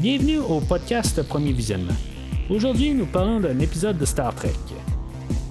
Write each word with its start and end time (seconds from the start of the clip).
Bienvenue 0.00 0.38
au 0.38 0.60
podcast 0.60 1.22
Premier 1.24 1.52
Visionnement. 1.52 1.92
Aujourd'hui, 2.48 2.94
nous 2.94 3.04
parlons 3.04 3.38
d'un 3.38 3.58
épisode 3.58 3.98
de 3.98 4.06
Star 4.06 4.34
Trek. 4.34 4.54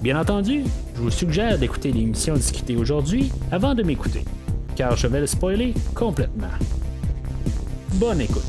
Bien 0.02 0.20
entendu, 0.20 0.64
je 0.96 1.00
vous 1.02 1.10
suggère 1.12 1.56
d'écouter 1.56 1.92
l'émission 1.92 2.34
discutée 2.34 2.74
aujourd'hui 2.74 3.30
avant 3.52 3.76
de 3.76 3.84
m'écouter, 3.84 4.24
car 4.74 4.96
je 4.96 5.06
vais 5.06 5.20
le 5.20 5.28
spoiler 5.28 5.72
complètement. 5.94 6.48
Bonne 7.94 8.22
écoute. 8.22 8.42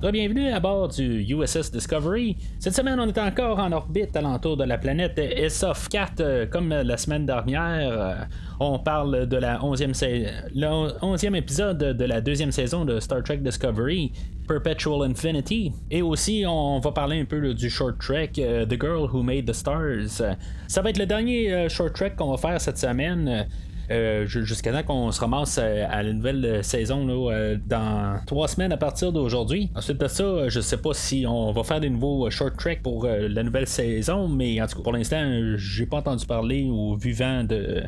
Bienvenue 0.00 0.48
à 0.50 0.60
bord 0.60 0.86
du 0.88 1.26
USS 1.28 1.72
Discovery. 1.72 2.36
Cette 2.60 2.74
semaine, 2.74 3.00
on 3.00 3.08
est 3.08 3.18
encore 3.18 3.58
en 3.58 3.72
orbite 3.72 4.14
alentour 4.14 4.56
de 4.56 4.62
la 4.62 4.78
planète 4.78 5.18
SF 5.18 5.88
4, 5.88 6.20
euh, 6.20 6.46
comme 6.46 6.68
la 6.68 6.96
semaine 6.96 7.26
dernière. 7.26 7.90
Euh, 7.90 8.14
on 8.60 8.78
parle 8.78 9.26
de 9.26 9.36
la 9.36 9.58
11e, 9.58 11.34
épisode 11.34 11.78
de 11.78 12.04
la 12.04 12.20
deuxième 12.20 12.52
saison 12.52 12.84
de 12.84 13.00
Star 13.00 13.24
Trek 13.24 13.38
Discovery, 13.38 14.12
Perpetual 14.46 15.10
Infinity. 15.10 15.72
Et 15.90 16.00
aussi, 16.00 16.44
on 16.46 16.78
va 16.78 16.92
parler 16.92 17.20
un 17.20 17.24
peu 17.24 17.52
du 17.52 17.68
short 17.68 17.98
trek 17.98 18.30
euh, 18.38 18.64
The 18.66 18.80
Girl 18.80 19.10
Who 19.12 19.24
Made 19.24 19.46
the 19.46 19.52
Stars. 19.52 20.22
Ça 20.68 20.80
va 20.80 20.90
être 20.90 20.98
le 20.98 21.06
dernier 21.06 21.68
short 21.68 21.92
trek 21.92 22.12
qu'on 22.16 22.30
va 22.30 22.36
faire 22.36 22.60
cette 22.60 22.78
semaine. 22.78 23.48
Euh, 23.90 24.26
jusqu'à 24.26 24.70
temps 24.70 24.82
qu'on 24.82 25.12
se 25.12 25.20
ramasse 25.20 25.58
euh, 25.58 25.86
à 25.88 26.02
la 26.02 26.12
nouvelle 26.12 26.44
euh, 26.44 26.62
saison 26.62 27.06
dans 27.66 28.20
trois 28.26 28.46
semaines 28.46 28.72
à 28.72 28.76
partir 28.76 29.12
d'aujourd'hui. 29.12 29.70
Ensuite 29.74 29.98
de 29.98 30.08
ça, 30.08 30.48
je 30.48 30.60
sais 30.60 30.76
pas 30.76 30.92
si 30.92 31.24
on 31.26 31.52
va 31.52 31.64
faire 31.64 31.80
des 31.80 31.88
nouveaux 31.88 32.28
short 32.28 32.56
tracks 32.56 32.82
pour 32.82 33.06
la 33.06 33.42
nouvelle 33.42 33.66
saison, 33.66 34.28
mais 34.28 34.60
en 34.60 34.66
tout 34.66 34.76
cas 34.76 34.82
pour 34.82 34.92
l'instant, 34.92 35.24
j'ai 35.56 35.86
pas 35.86 35.98
entendu 35.98 36.26
parler 36.26 36.64
ou 36.64 36.96
vu 36.96 37.12
vent 37.12 37.44
de 37.44 37.82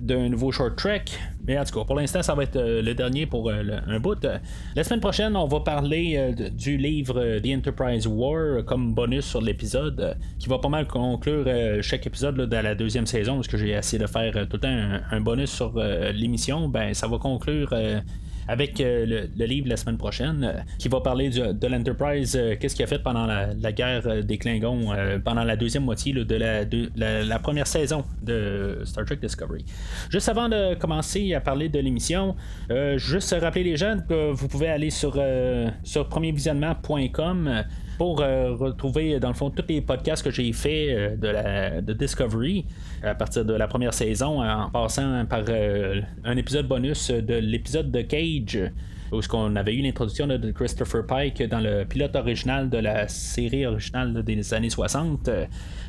d'un 0.00 0.30
nouveau 0.30 0.50
short 0.50 0.76
track. 0.76 1.18
Mais 1.46 1.58
en 1.58 1.64
tout 1.64 1.78
cas, 1.78 1.84
pour 1.84 1.94
l'instant, 1.94 2.22
ça 2.22 2.34
va 2.34 2.44
être 2.44 2.56
euh, 2.56 2.82
le 2.82 2.94
dernier 2.94 3.26
pour 3.26 3.48
euh, 3.48 3.62
un 3.86 4.00
bout. 4.00 4.26
La 4.74 4.84
semaine 4.84 5.00
prochaine, 5.00 5.36
on 5.36 5.46
va 5.46 5.60
parler 5.60 6.14
euh, 6.16 6.50
du 6.50 6.76
livre 6.76 7.38
The 7.38 7.48
Enterprise 7.56 8.06
War 8.06 8.64
comme 8.64 8.94
bonus 8.94 9.26
sur 9.26 9.40
l'épisode, 9.40 10.16
qui 10.38 10.48
va 10.48 10.58
pas 10.58 10.68
mal 10.68 10.86
conclure 10.86 11.46
chaque 11.82 12.06
épisode 12.06 12.36
de 12.36 12.56
la 12.56 12.74
deuxième 12.74 13.06
saison, 13.06 13.36
parce 13.36 13.48
que 13.48 13.58
j'ai 13.58 13.70
essayé 13.70 14.02
de 14.02 14.06
faire 14.06 14.32
tout 14.32 14.56
le 14.56 14.60
temps 14.60 14.68
un, 14.68 15.02
un 15.10 15.20
bonus 15.20 15.50
sur 15.50 15.78
l'émission. 16.12 16.68
Ben, 16.68 16.94
ça 16.94 17.06
va 17.06 17.18
conclure 17.18 17.74
avec 18.50 18.80
euh, 18.80 19.28
le, 19.36 19.44
livre 19.44 19.68
la 19.68 19.76
semaine 19.76 19.96
prochaine 19.96 20.42
euh, 20.42 20.60
qui 20.78 20.88
va 20.88 21.00
parler 21.00 21.30
de 21.30 21.66
l'Enterprise, 21.68 22.36
euh, 22.36 22.56
qu'est-ce 22.58 22.74
qu'il 22.74 22.84
a 22.84 22.88
fait 22.88 22.98
pendant 22.98 23.24
la, 23.24 23.72
guerre 23.72 24.24
des 24.24 24.38
Klingons, 24.38 24.92
pendant 25.24 25.44
la 25.44 25.54
deuxième 25.54 25.84
moitié 25.84 26.12
de, 26.12 26.88
la, 26.96 27.38
première 27.38 27.68
saison 27.68 28.04
de 28.22 28.80
Star 28.84 29.04
Trek 29.04 29.18
Discovery. 29.22 29.64
Juste 30.10 30.28
avant 30.28 30.48
de 30.48 30.74
commencer 30.74 31.32
à 31.34 31.40
parler 31.40 31.68
de 31.68 31.78
l'émission, 31.78 32.34
juste 32.96 33.36
rappeler 33.40 33.62
les 33.62 33.76
gens 33.76 33.98
que 34.08 34.32
vous 34.32 34.48
pouvez 34.48 34.68
aller 34.68 34.90
sur, 34.90 35.18
sur 35.84 36.08
premiervisionnement.com 36.08 37.64
pour 38.00 38.16
retrouver 38.20 39.20
dans 39.20 39.28
le 39.28 39.34
fond 39.34 39.50
tous 39.50 39.66
les 39.68 39.82
podcasts 39.82 40.24
que 40.24 40.30
j'ai 40.30 40.50
fait 40.54 41.18
de, 41.18 41.28
la, 41.28 41.82
de 41.82 41.92
Discovery 41.92 42.64
à 43.02 43.14
partir 43.14 43.44
de 43.44 43.52
la 43.52 43.68
première 43.68 43.92
saison 43.92 44.42
en 44.42 44.70
passant 44.70 45.26
par 45.26 45.42
un 46.24 46.36
épisode 46.38 46.66
bonus 46.66 47.10
de 47.10 47.34
l'épisode 47.34 47.90
de 47.90 48.00
Cage 48.00 48.72
où 49.12 49.20
on 49.32 49.56
avait 49.56 49.74
eu 49.74 49.82
l'introduction 49.82 50.26
de 50.26 50.50
Christopher 50.52 51.06
Pike 51.06 51.42
dans 51.44 51.60
le 51.60 51.84
pilote 51.84 52.14
original 52.16 52.68
de 52.68 52.78
la 52.78 53.08
série 53.08 53.66
originale 53.66 54.22
des 54.22 54.54
années 54.54 54.70
60. 54.70 55.28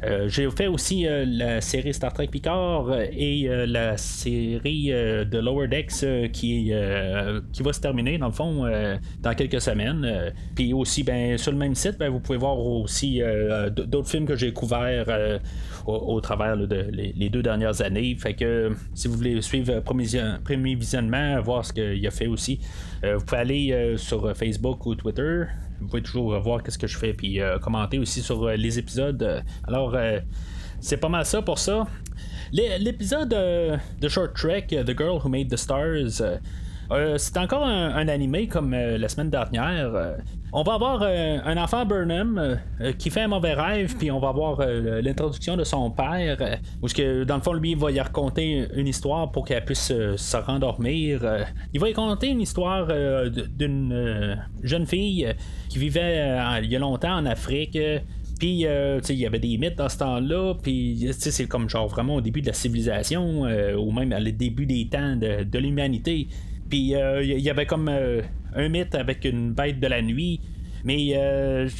Euh, 0.03 0.27
j'ai 0.27 0.49
fait 0.49 0.67
aussi 0.67 1.05
euh, 1.05 1.25
la 1.27 1.61
série 1.61 1.93
Star 1.93 2.11
Trek 2.11 2.27
Picard 2.27 2.87
et 3.11 3.47
euh, 3.47 3.67
la 3.67 3.97
série 3.97 4.89
de 4.89 5.37
Lower 5.37 5.67
Decks 5.67 6.31
qui, 6.31 6.73
qui 7.53 7.63
va 7.63 7.73
se 7.73 7.79
terminer 7.79 8.17
dans 8.17 8.27
le 8.27 8.31
fond 8.31 8.65
dans 9.21 9.33
quelques 9.33 9.61
semaines. 9.61 10.33
Puis 10.55 10.73
aussi 10.73 11.03
ben, 11.03 11.37
sur 11.37 11.51
le 11.51 11.57
même 11.57 11.75
site, 11.75 11.97
ben, 11.99 12.09
vous 12.09 12.19
pouvez 12.19 12.37
voir 12.37 12.57
aussi 12.57 13.21
d'autres 13.71 14.09
films 14.09 14.25
que 14.25 14.35
j'ai 14.35 14.53
couverts 14.53 15.39
au, 15.85 16.19
travers 16.21 16.57
de 16.57 16.87
les, 16.91 17.29
deux 17.29 17.41
dernières 17.41 17.81
années. 17.81 18.15
Fait 18.15 18.33
que 18.33 18.71
si 18.93 19.07
vous 19.07 19.15
voulez 19.15 19.41
suivre 19.41 19.79
premier 19.81 20.75
visionnement, 20.75 21.41
voir 21.41 21.65
ce 21.65 21.73
qu'il 21.73 22.05
a 22.05 22.11
fait 22.11 22.27
aussi, 22.27 22.59
vous 23.15 23.25
pouvez 23.25 23.41
aller 23.41 23.95
sur 23.97 24.35
Facebook 24.35 24.85
ou 24.85 24.95
Twitter 24.95 25.45
vous 25.81 25.87
pouvez 25.87 26.03
toujours 26.03 26.39
voir 26.39 26.63
qu'est-ce 26.63 26.77
que 26.77 26.87
je 26.87 26.97
fais 26.97 27.13
puis 27.13 27.41
euh, 27.41 27.57
commenter 27.57 27.97
aussi 27.97 28.21
sur 28.21 28.43
euh, 28.43 28.55
les 28.55 28.77
épisodes. 28.79 29.43
Alors 29.67 29.95
euh, 29.95 30.19
c'est 30.79 30.97
pas 30.97 31.09
mal 31.09 31.25
ça 31.25 31.41
pour 31.41 31.59
ça. 31.59 31.87
L'épisode 32.53 33.29
de 33.29 34.07
Short 34.09 34.35
Trek, 34.35 34.67
The 34.69 34.97
Girl 34.97 35.19
Who 35.23 35.29
Made 35.29 35.49
the 35.49 35.55
Stars, 35.55 36.21
c'est 37.17 37.37
encore 37.37 37.65
un, 37.65 38.07
animé 38.09 38.47
comme 38.47 38.71
la 38.73 39.07
semaine 39.07 39.29
dernière. 39.29 40.17
On 40.53 40.63
va 40.63 40.73
avoir 40.73 41.03
un 41.03 41.57
enfant 41.57 41.85
Burnham 41.85 42.59
qui 42.97 43.09
fait 43.09 43.21
un 43.21 43.27
mauvais 43.27 43.53
rêve, 43.53 43.95
puis 43.97 44.11
on 44.11 44.19
va 44.19 44.29
avoir 44.29 44.59
l'introduction 44.59 45.55
de 45.55 45.63
son 45.63 45.91
père, 45.91 46.37
où 46.81 46.87
que, 46.87 47.23
dans 47.23 47.35
le 47.35 47.41
fond, 47.41 47.53
lui, 47.53 47.71
il 47.71 47.77
va 47.77 47.91
y 47.91 47.99
raconter 47.99 48.67
une 48.75 48.87
histoire 48.87 49.31
pour 49.31 49.45
qu'elle 49.45 49.63
puisse 49.63 49.93
se 50.15 50.37
rendormir. 50.37 51.21
il 51.73 51.79
va 51.79 51.89
y 51.89 51.93
raconter 51.93 52.27
une 52.27 52.41
histoire 52.41 52.87
d'une 53.57 54.37
jeune 54.63 54.85
fille 54.85 55.33
qui 55.71 55.79
vivait 55.79 56.19
euh, 56.19 56.59
il 56.61 56.69
y 56.69 56.75
a 56.75 56.79
longtemps 56.79 57.15
en 57.15 57.25
Afrique. 57.25 57.77
Puis, 58.39 58.65
euh, 58.65 58.99
il 59.07 59.15
y 59.15 59.25
avait 59.25 59.39
des 59.39 59.57
mythes 59.57 59.77
dans 59.77 59.87
ce 59.87 59.99
temps-là. 59.99 60.55
Puis, 60.61 61.07
c'est 61.17 61.47
comme 61.47 61.69
genre 61.69 61.87
vraiment 61.87 62.15
au 62.15 62.21
début 62.21 62.41
de 62.41 62.47
la 62.47 62.53
civilisation, 62.53 63.45
euh, 63.45 63.75
ou 63.75 63.91
même 63.91 64.13
le 64.17 64.31
début 64.31 64.65
des 64.65 64.87
temps 64.89 65.15
de, 65.15 65.57
l'humanité. 65.57 66.27
Puis, 66.69 66.93
il 66.93 67.39
y 67.39 67.49
avait 67.49 67.65
comme 67.65 67.89
un 68.55 68.69
mythe 68.69 68.95
avec 68.95 69.25
une 69.25 69.53
bête 69.53 69.79
de 69.79 69.87
la 69.87 70.01
nuit. 70.01 70.39
Mais 70.83 71.13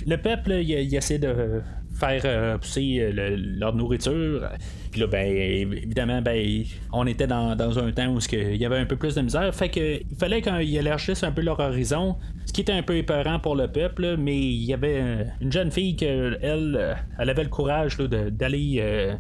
le 0.06 0.16
peuple, 0.18 0.52
il, 0.62 0.96
essaie 0.96 1.18
de 1.18 1.62
faire 2.00 2.60
pousser 2.60 3.12
leur 3.12 3.76
nourriture. 3.76 4.48
Puis 4.92 5.02
là, 5.02 5.08
ben, 5.08 5.26
évidemment, 5.26 6.22
ben, 6.22 6.64
on 6.92 7.08
était 7.08 7.28
dans, 7.28 7.56
un 7.80 7.92
temps 7.92 8.14
où 8.14 8.20
il 8.32 8.58
y 8.58 8.66
avait 8.66 8.78
un 8.78 8.86
peu 8.86 8.98
plus 8.98 9.16
de 9.16 9.22
misère. 9.22 9.54
Fait 9.56 9.70
que 9.70 10.02
il 10.02 10.18
fallait 10.20 10.42
qu'ils 10.42 10.76
élargissent 10.76 11.24
un 11.24 11.32
peu 11.32 11.42
leur 11.42 11.60
horizon. 11.60 12.18
Ce 12.46 12.54
qui 12.54 12.62
était 12.62 12.74
un 12.74 12.84
peu 12.84 12.98
épeurant 12.98 13.40
pour 13.40 13.56
le 13.56 13.68
peuple, 13.68 14.18
mais 14.18 14.38
il 14.38 14.64
y 14.64 14.74
avait 14.74 15.26
une 15.40 15.52
jeune 15.52 15.72
fille 15.72 15.96
que 15.96 16.38
elle, 16.42 16.98
elle 17.18 17.30
avait 17.30 17.44
le 17.44 17.50
courage 17.50 17.98
d'aller. 17.98 18.78
Euh, 18.80 19.16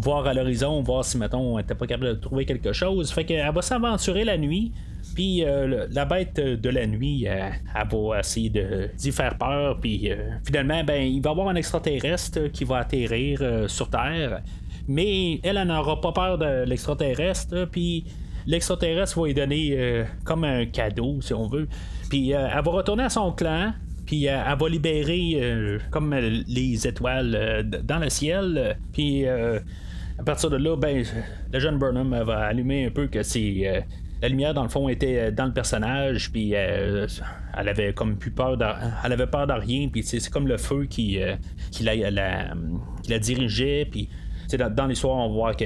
voir 0.00 0.26
à 0.26 0.34
l'horizon, 0.34 0.80
voir 0.82 1.04
si, 1.04 1.18
mettons, 1.18 1.58
elle 1.58 1.64
était 1.64 1.74
pas 1.74 1.86
capable 1.86 2.10
de 2.10 2.20
trouver 2.20 2.44
quelque 2.44 2.72
chose. 2.72 3.10
Fait 3.10 3.24
qu'elle 3.24 3.52
va 3.52 3.62
s'aventurer 3.62 4.24
la 4.24 4.38
nuit. 4.38 4.72
Puis 5.14 5.44
euh, 5.44 5.86
la 5.90 6.04
bête 6.04 6.36
de 6.36 6.68
la 6.68 6.86
nuit, 6.86 7.24
elle, 7.24 7.52
va 7.74 8.20
essayer 8.20 8.50
d'y 8.96 9.12
faire 9.12 9.36
peur. 9.36 9.78
Puis 9.80 10.10
euh, 10.10 10.30
finalement, 10.44 10.84
ben, 10.84 11.02
il 11.02 11.20
va 11.20 11.30
y 11.30 11.32
avoir 11.32 11.48
un 11.48 11.56
extraterrestre 11.56 12.48
qui 12.48 12.64
va 12.64 12.78
atterrir 12.78 13.68
sur 13.68 13.90
Terre 13.90 14.42
mais 14.88 15.38
elle, 15.42 15.62
n'aura 15.64 16.00
pas 16.00 16.12
peur 16.12 16.38
de 16.38 16.64
l'extraterrestre, 16.64 17.68
puis 17.70 18.04
l'extraterrestre 18.46 19.20
va 19.20 19.26
lui 19.26 19.34
donner 19.34 19.70
euh, 19.72 20.04
comme 20.24 20.44
un 20.44 20.64
cadeau, 20.64 21.20
si 21.20 21.34
on 21.34 21.46
veut. 21.46 21.68
Puis 22.08 22.34
euh, 22.34 22.48
elle 22.48 22.64
va 22.64 22.70
retourner 22.70 23.04
à 23.04 23.10
son 23.10 23.30
clan, 23.32 23.74
puis 24.06 24.26
euh, 24.26 24.42
elle 24.50 24.58
va 24.58 24.68
libérer 24.68 25.78
comme 25.90 26.14
les 26.14 26.88
étoiles 26.88 27.68
dans 27.84 27.98
le 27.98 28.08
ciel, 28.08 28.78
puis 28.92 29.26
à 29.26 30.22
partir 30.24 30.50
de 30.50 30.56
là, 30.56 30.74
ben, 30.74 31.04
la 31.52 31.58
jeune 31.58 31.78
Burnham 31.78 32.18
va 32.24 32.46
allumer 32.46 32.86
un 32.86 32.90
peu 32.90 33.06
que 33.06 33.22
c'est 33.22 33.84
la 34.20 34.28
lumière 34.28 34.54
dans 34.54 34.62
le 34.62 34.68
fond 34.68 34.88
était 34.88 35.30
dans 35.32 35.46
le 35.46 35.52
personnage 35.52 36.30
puis 36.32 36.52
elle 36.52 37.08
avait 37.54 37.92
comme 37.92 38.16
plus 38.16 38.30
peur 38.30 38.56
de, 38.56 38.64
elle 39.04 39.12
avait 39.12 39.26
peur 39.26 39.46
de 39.46 39.52
rien 39.52 39.88
puis 39.88 40.02
c'est 40.02 40.28
comme 40.28 40.48
le 40.48 40.56
feu 40.56 40.86
qui, 40.86 41.18
la, 41.80 41.94
qui 43.02 43.10
la 43.10 43.18
dirigeait 43.18 43.86
puis 43.90 44.08
dans, 44.56 44.86
l'histoire, 44.86 45.16
on 45.16 45.28
voit 45.28 45.54
que 45.54 45.64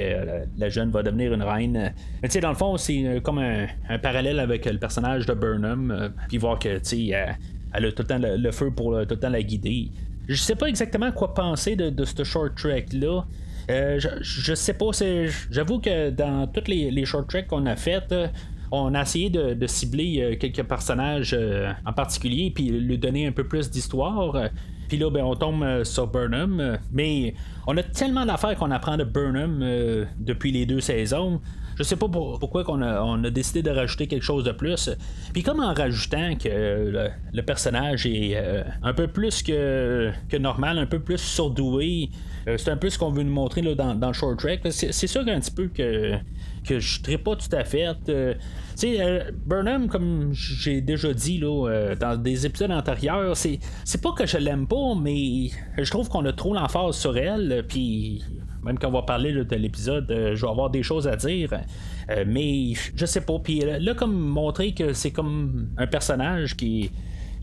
la, 0.57 0.69
jeune 0.69 0.91
va 0.91 1.03
devenir 1.03 1.33
une 1.33 1.43
reine. 1.43 1.93
Mais 2.21 2.27
tu 2.27 2.33
sais, 2.33 2.39
dans 2.41 2.49
le 2.49 2.55
fond, 2.55 2.75
c'est 2.75 3.05
euh, 3.05 3.19
comme 3.21 3.39
un, 3.39 3.97
parallèle 3.99 4.39
avec 4.39 4.65
le 4.65 4.77
personnage 4.77 5.25
de 5.25 5.33
Burnham. 5.33 5.91
Euh, 5.91 6.09
puis 6.27 6.37
voir 6.37 6.59
que, 6.59 6.79
tu 6.79 6.83
sais, 6.83 7.37
elle, 7.73 7.85
a 7.85 7.91
tout 7.91 8.03
le 8.03 8.07
temps 8.07 8.19
le, 8.19 8.51
feu 8.51 8.71
pour 8.71 8.91
tout 9.03 9.15
le 9.15 9.19
temps 9.19 9.29
la 9.29 9.41
guider. 9.41 9.89
Je 10.27 10.35
sais 10.35 10.55
pas 10.55 10.67
exactement 10.67 11.11
quoi 11.11 11.33
penser 11.33 11.75
de, 11.75 12.03
ce 12.03 12.23
short 12.23 12.55
track-là. 12.55 13.25
Euh, 13.69 13.99
je, 13.99 14.53
sais 14.53 14.73
pas, 14.73 14.87
j'avoue 15.49 15.79
que 15.79 16.09
dans 16.09 16.47
tous 16.47 16.67
les, 16.67 17.05
short 17.05 17.29
tracks 17.29 17.47
qu'on 17.47 17.65
a 17.65 17.75
fait, 17.75 18.13
on 18.71 18.93
a 18.93 19.01
essayé 19.01 19.29
de, 19.29 19.67
cibler 19.67 20.37
quelques 20.39 20.63
personnages 20.63 21.37
en 21.85 21.93
particulier, 21.93 22.51
puis 22.53 22.69
lui 22.69 22.97
donner 22.97 23.27
un 23.27 23.31
peu 23.31 23.43
plus 23.45 23.69
d'histoire. 23.69 24.49
Puis 24.93 24.97
là, 24.97 25.09
ben, 25.09 25.23
on 25.23 25.35
tombe 25.35 25.63
euh, 25.63 25.83
sur 25.83 26.05
Burnham. 26.05 26.59
Euh, 26.59 26.77
mais 26.91 27.33
on 27.65 27.75
a 27.77 27.81
tellement 27.81 28.27
d'affaires 28.27 28.55
qu'on 28.55 28.69
apprend 28.69 28.95
de 28.95 29.03
Burnham 29.03 29.59
euh, 29.63 30.05
depuis 30.19 30.51
les 30.51 30.67
deux 30.67 30.81
saisons. 30.81 31.41
Je 31.77 31.83
sais 31.83 31.95
pas 31.95 32.07
pourquoi 32.07 32.63
qu'on 32.63 32.81
a, 32.81 33.01
on 33.01 33.23
a 33.23 33.29
décidé 33.29 33.61
de 33.61 33.69
rajouter 33.69 34.07
quelque 34.07 34.23
chose 34.23 34.43
de 34.43 34.51
plus. 34.51 34.89
Puis 35.33 35.43
comme 35.43 35.59
en 35.59 35.73
rajoutant 35.73 36.35
que 36.35 37.09
le, 37.33 37.41
personnage 37.41 38.05
est 38.05 38.37
un 38.81 38.93
peu 38.93 39.07
plus 39.07 39.43
que, 39.43 40.11
normal, 40.37 40.77
un 40.77 40.85
peu 40.85 40.99
plus 40.99 41.17
surdoué. 41.17 42.09
c'est 42.45 42.69
un 42.69 42.77
peu 42.77 42.89
ce 42.89 42.97
qu'on 42.97 43.11
veut 43.11 43.23
nous 43.23 43.33
montrer 43.33 43.61
là, 43.61 43.75
dans, 43.75 43.95
dans 43.95 44.13
short 44.13 44.39
track. 44.39 44.61
C'est, 44.71 45.07
sûr 45.07 45.21
un 45.27 45.39
petit 45.39 45.51
peu 45.51 45.67
que 45.67 46.17
que 46.63 46.79
je 46.79 46.99
ne 47.09 47.17
pas 47.17 47.35
tout 47.35 47.53
à 47.55 47.63
fait. 47.63 47.93
tu 48.05 48.13
sais, 48.75 49.25
Burnham, 49.45 49.87
comme 49.87 50.33
j'ai 50.33 50.81
déjà 50.81 51.13
dit 51.13 51.37
là, 51.37 51.95
dans 51.99 52.17
des 52.17 52.45
épisodes 52.45 52.71
antérieurs, 52.71 53.35
c'est, 53.35 53.59
c'est 53.83 54.01
pas 54.01 54.13
que 54.13 54.25
je 54.25 54.37
l'aime 54.37 54.67
pas, 54.67 54.95
mais 54.99 55.49
je 55.77 55.89
trouve 55.89 56.09
qu'on 56.09 56.25
a 56.25 56.33
trop 56.33 56.53
l'emphase 56.53 56.95
sur 56.95 57.17
elle, 57.17 57.65
puis 57.67 58.23
même 58.63 58.79
quand 58.79 58.89
on 58.89 58.93
va 58.93 59.01
parler 59.03 59.31
de 59.33 59.55
l'épisode, 59.55 60.05
je 60.09 60.41
vais 60.41 60.51
avoir 60.51 60.69
des 60.69 60.83
choses 60.83 61.07
à 61.07 61.15
dire. 61.15 61.49
mais 62.27 62.73
je 62.95 63.05
sais 63.05 63.21
pas. 63.21 63.39
Puis 63.39 63.59
là, 63.59 63.93
comme 63.93 64.13
montrer 64.13 64.73
que 64.73 64.93
c'est 64.93 65.11
comme 65.11 65.69
un 65.77 65.87
personnage 65.87 66.55
qui 66.55 66.91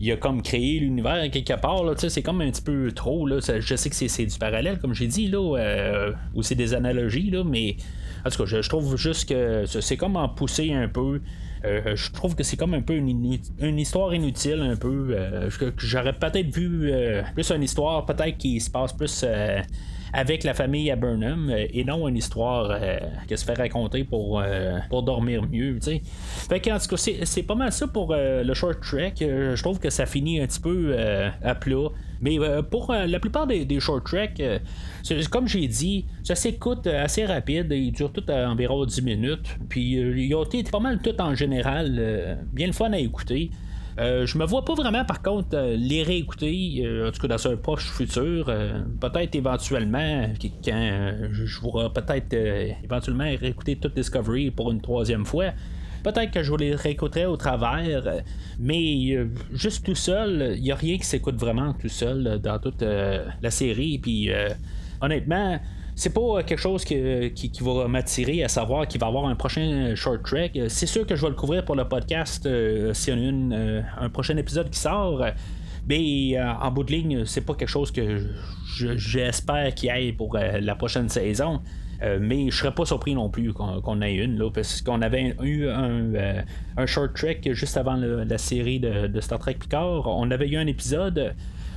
il 0.01 0.11
a 0.11 0.17
comme 0.17 0.41
créé 0.41 0.79
l'univers 0.79 1.29
quelque 1.31 1.53
part. 1.53 1.83
Là, 1.83 1.93
c'est 1.95 2.23
comme 2.23 2.41
un 2.41 2.49
petit 2.49 2.63
peu 2.63 2.91
trop. 2.91 3.27
Là, 3.27 3.37
je 3.39 3.75
sais 3.75 3.89
que 3.89 3.95
c'est, 3.95 4.25
du 4.25 4.37
parallèle, 4.39 4.79
comme 4.79 4.95
j'ai 4.95 5.05
dit, 5.05 5.27
là, 5.27 5.57
euh, 5.57 6.11
ou 6.33 6.41
c'est 6.41 6.55
des 6.55 6.73
analogies, 6.73 7.29
là, 7.29 7.43
mais 7.43 7.77
en 8.25 8.29
tout 8.29 8.43
cas, 8.43 8.45
je, 8.61 8.67
trouve 8.67 8.97
juste 8.97 9.29
que 9.29 9.65
c'est 9.65 9.97
comme 9.97 10.15
en 10.15 10.27
pousser 10.27 10.73
un 10.73 10.87
peu. 10.87 11.21
Euh, 11.63 11.95
je 11.95 12.11
trouve 12.11 12.35
que 12.35 12.43
c'est 12.43 12.57
comme 12.57 12.73
un 12.73 12.81
peu 12.81 12.95
une, 12.95 13.39
histoire 13.79 14.13
inutile, 14.13 14.61
un 14.61 14.75
peu. 14.75 15.15
Euh, 15.15 15.49
j'aurais 15.77 16.13
peut-être 16.13 16.53
vu 16.53 16.91
plus 17.33 17.51
une 17.51 17.63
histoire, 17.63 18.05
peut-être 18.05 18.37
qui 18.37 18.59
se 18.59 18.69
passe 18.69 18.93
plus 18.93 19.25
avec 20.13 20.43
la 20.43 20.53
famille 20.53 20.91
à 20.91 20.95
Burnham 20.95 21.49
euh, 21.49 21.65
et 21.71 21.83
non 21.83 22.07
une 22.07 22.17
histoire 22.17 22.69
euh, 22.71 22.97
qui 23.27 23.37
se 23.37 23.45
fait 23.45 23.53
raconter 23.53 24.03
pour, 24.03 24.39
euh, 24.39 24.79
pour 24.89 25.03
dormir 25.03 25.43
mieux. 25.49 25.79
T'sais. 25.79 26.01
Fait 26.03 26.59
qu'en 26.59 26.77
tout 26.77 26.87
cas, 26.87 26.97
c'est, 26.97 27.43
pas 27.43 27.55
mal 27.55 27.71
ça 27.71 27.87
pour 27.87 28.13
le 28.13 28.53
short 28.53 28.81
trek. 28.81 29.13
je 29.19 29.61
trouve 29.61 29.79
que 29.79 29.89
ça 29.89 30.05
finit 30.05 30.41
un 30.41 30.47
petit 30.47 30.59
peu 30.59 30.95
à 31.43 31.55
plat. 31.55 31.89
Mais 32.21 32.37
pour 32.69 32.93
la 32.93 33.19
plupart 33.19 33.47
des, 33.47 33.79
short 33.79 34.05
treks, 34.05 34.41
comme 35.31 35.47
j'ai 35.47 35.67
dit, 35.67 36.05
ça 36.23 36.35
s'écoute 36.35 36.85
assez 36.87 37.25
rapide. 37.25 37.67
Il 37.71 37.91
dure 37.91 38.11
tout 38.11 38.23
à 38.27 38.49
environ 38.49 38.85
10 38.85 39.01
minutes. 39.01 39.57
Puis 39.69 39.93
ils 39.93 40.35
ont 40.35 40.43
été 40.43 40.63
pas 40.63 40.79
mal 40.79 40.99
tout 40.99 41.19
en 41.19 41.33
général 41.51 42.39
bien 42.53 42.67
le 42.67 42.73
fun 42.73 42.91
à 42.91 42.99
écouter. 42.99 43.51
Euh, 43.99 44.25
je 44.25 44.37
me 44.37 44.45
vois 44.45 44.63
pas 44.63 44.73
vraiment, 44.73 45.03
par 45.03 45.21
contre, 45.21 45.49
euh, 45.53 45.75
les 45.77 46.03
réécouter, 46.03 46.81
euh, 46.85 47.09
en 47.09 47.11
tout 47.11 47.21
cas 47.21 47.27
dans 47.27 47.47
un 47.47 47.57
proche 47.57 47.89
futur. 47.91 48.45
peut-être 48.99 49.35
éventuellement, 49.35 50.27
quand 50.41 51.13
je 51.31 51.59
pourrais 51.59 51.89
peut-être 51.89 52.33
éventuellement 52.83 53.25
réécouter 53.39 53.75
toute 53.75 53.95
Discovery 53.95 54.51
pour 54.51 54.71
une 54.71 54.81
troisième 54.81 55.25
fois. 55.25 55.51
Peut-être 56.03 56.31
que 56.31 56.41
je 56.41 56.53
les 56.55 56.73
réécouterai 56.73 57.27
au 57.27 57.37
travers, 57.37 58.23
mais 58.57 59.15
juste 59.51 59.85
tout 59.85 59.93
seul, 59.93 60.55
il 60.55 60.63
n'y 60.63 60.71
a 60.71 60.75
rien 60.75 60.97
qui 60.97 61.05
s'écoute 61.05 61.35
vraiment 61.35 61.73
tout 61.73 61.89
seul 61.89 62.39
dans 62.41 62.57
toute 62.57 62.81
la 62.81 63.51
série. 63.51 63.99
Puis 63.99 64.31
honnêtement, 64.99 65.59
c'est 65.95 66.13
pas 66.13 66.43
quelque 66.43 66.59
chose 66.59 66.85
qui, 66.85 67.51
va 67.61 67.87
m'attirer 67.87 68.43
à 68.43 68.47
savoir 68.47 68.87
qu'il 68.87 68.99
va 68.99 69.07
y 69.07 69.09
avoir 69.09 69.25
un 69.25 69.35
prochain 69.35 69.93
short 69.95 70.23
trek. 70.23 70.51
C'est 70.67 70.85
sûr 70.85 71.05
que 71.05 71.15
je 71.15 71.21
vais 71.21 71.29
le 71.29 71.35
couvrir 71.35 71.65
pour 71.65 71.75
le 71.75 71.87
podcast 71.87 72.45
euh, 72.45 72.93
s'il 72.93 73.19
y 73.19 73.29
en 73.29 73.51
a 73.51 73.55
euh, 73.55 73.81
un 73.99 74.09
prochain 74.09 74.37
épisode 74.37 74.69
qui 74.69 74.79
sort. 74.79 75.23
Mais 75.87 76.37
euh, 76.37 76.53
en 76.53 76.71
bout 76.71 76.83
de 76.83 76.91
ligne, 76.91 77.25
c'est 77.25 77.41
pas 77.41 77.53
quelque 77.55 77.69
chose 77.69 77.91
que 77.91 78.25
j'espère 78.95 79.73
qu'il 79.75 79.89
ait 79.89 80.13
pour 80.13 80.37
la 80.37 80.75
prochaine 80.75 81.09
saison. 81.09 81.61
mais 82.19 82.49
je 82.49 82.55
serais 82.55 82.73
pas 82.73 82.85
surpris 82.85 83.13
non 83.13 83.29
plus 83.29 83.53
qu'on 83.53 84.01
ait 84.01 84.15
une, 84.15 84.49
parce 84.51 84.81
qu'on 84.81 85.01
avait 85.01 85.35
eu 85.43 85.67
un, 85.67 86.85
short 86.85 87.13
trek 87.15 87.41
juste 87.51 87.77
avant 87.77 87.95
la 87.95 88.37
série 88.37 88.79
de, 88.79 89.19
Star 89.19 89.39
Trek 89.39 89.55
Picard. 89.59 90.07
On 90.07 90.31
avait 90.31 90.47
eu 90.47 90.57
un 90.57 90.67
épisode 90.67 91.35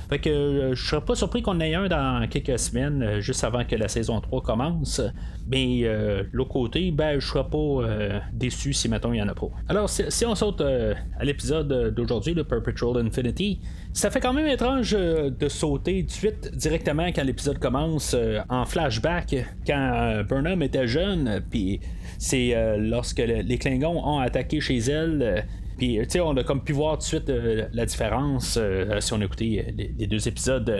fait 0.09 0.19
que 0.19 0.29
euh, 0.29 0.75
je 0.75 0.85
serais 0.85 1.03
pas 1.03 1.15
surpris 1.15 1.41
qu'on 1.41 1.59
ait 1.59 1.73
un 1.73 1.87
dans 1.87 2.27
quelques 2.29 2.59
semaines, 2.59 3.01
euh, 3.01 3.21
juste 3.21 3.43
avant 3.43 3.63
que 3.65 3.75
la 3.75 3.87
saison 3.87 4.19
3 4.21 4.41
commence. 4.41 5.01
Mais 5.47 5.81
euh, 5.83 6.23
l'autre 6.31 6.51
côté, 6.51 6.91
ben 6.91 7.19
je 7.19 7.27
serais 7.27 7.47
pas 7.47 8.19
déçu 8.33 8.73
si 8.73 8.89
maintenant 8.89 9.11
il 9.11 9.19
y 9.19 9.21
en 9.21 9.27
a 9.27 9.35
pas. 9.35 9.47
Alors 9.67 9.89
si, 9.89 10.25
on 10.25 10.33
saute 10.33 10.61
à 10.61 11.23
l'épisode 11.23 11.93
d'aujourd'hui, 11.93 12.33
le 12.33 12.43
Perpetual 12.43 13.05
Infinity, 13.05 13.59
ça 13.93 14.09
fait 14.09 14.19
quand 14.19 14.33
même 14.33 14.47
étrange 14.47 14.93
de 14.93 15.47
sauter 15.47 16.01
de 16.01 16.09
suite 16.09 16.51
directement 16.55 17.07
quand 17.07 17.23
l'épisode 17.23 17.59
commence 17.59 18.15
en 18.49 18.65
flashback 18.65 19.35
quand 19.67 20.23
Burnham 20.27 20.63
était 20.63 20.87
jeune, 20.87 21.43
puis 21.49 21.79
c'est 22.17 22.55
lorsque 22.79 23.19
les 23.19 23.57
Klingons 23.59 24.03
ont 24.03 24.19
attaqué 24.19 24.59
chez 24.59 24.77
elle 24.77 25.45
puis, 25.77 25.97
tu 26.03 26.05
sais, 26.09 26.19
on 26.21 26.35
a 26.37 26.43
comme 26.43 26.63
pu 26.63 26.71
voir 26.71 26.93
tout 26.93 26.99
de 26.99 27.03
suite 27.03 27.29
euh, 27.29 27.65
la 27.73 27.85
différence 27.85 28.57
euh, 28.57 28.99
si 29.01 29.11
on 29.11 29.19
a 29.19 29.25
écouté 29.25 29.65
euh, 29.67 29.83
les, 29.97 30.07
deux 30.07 30.25
épisodes 30.27 30.71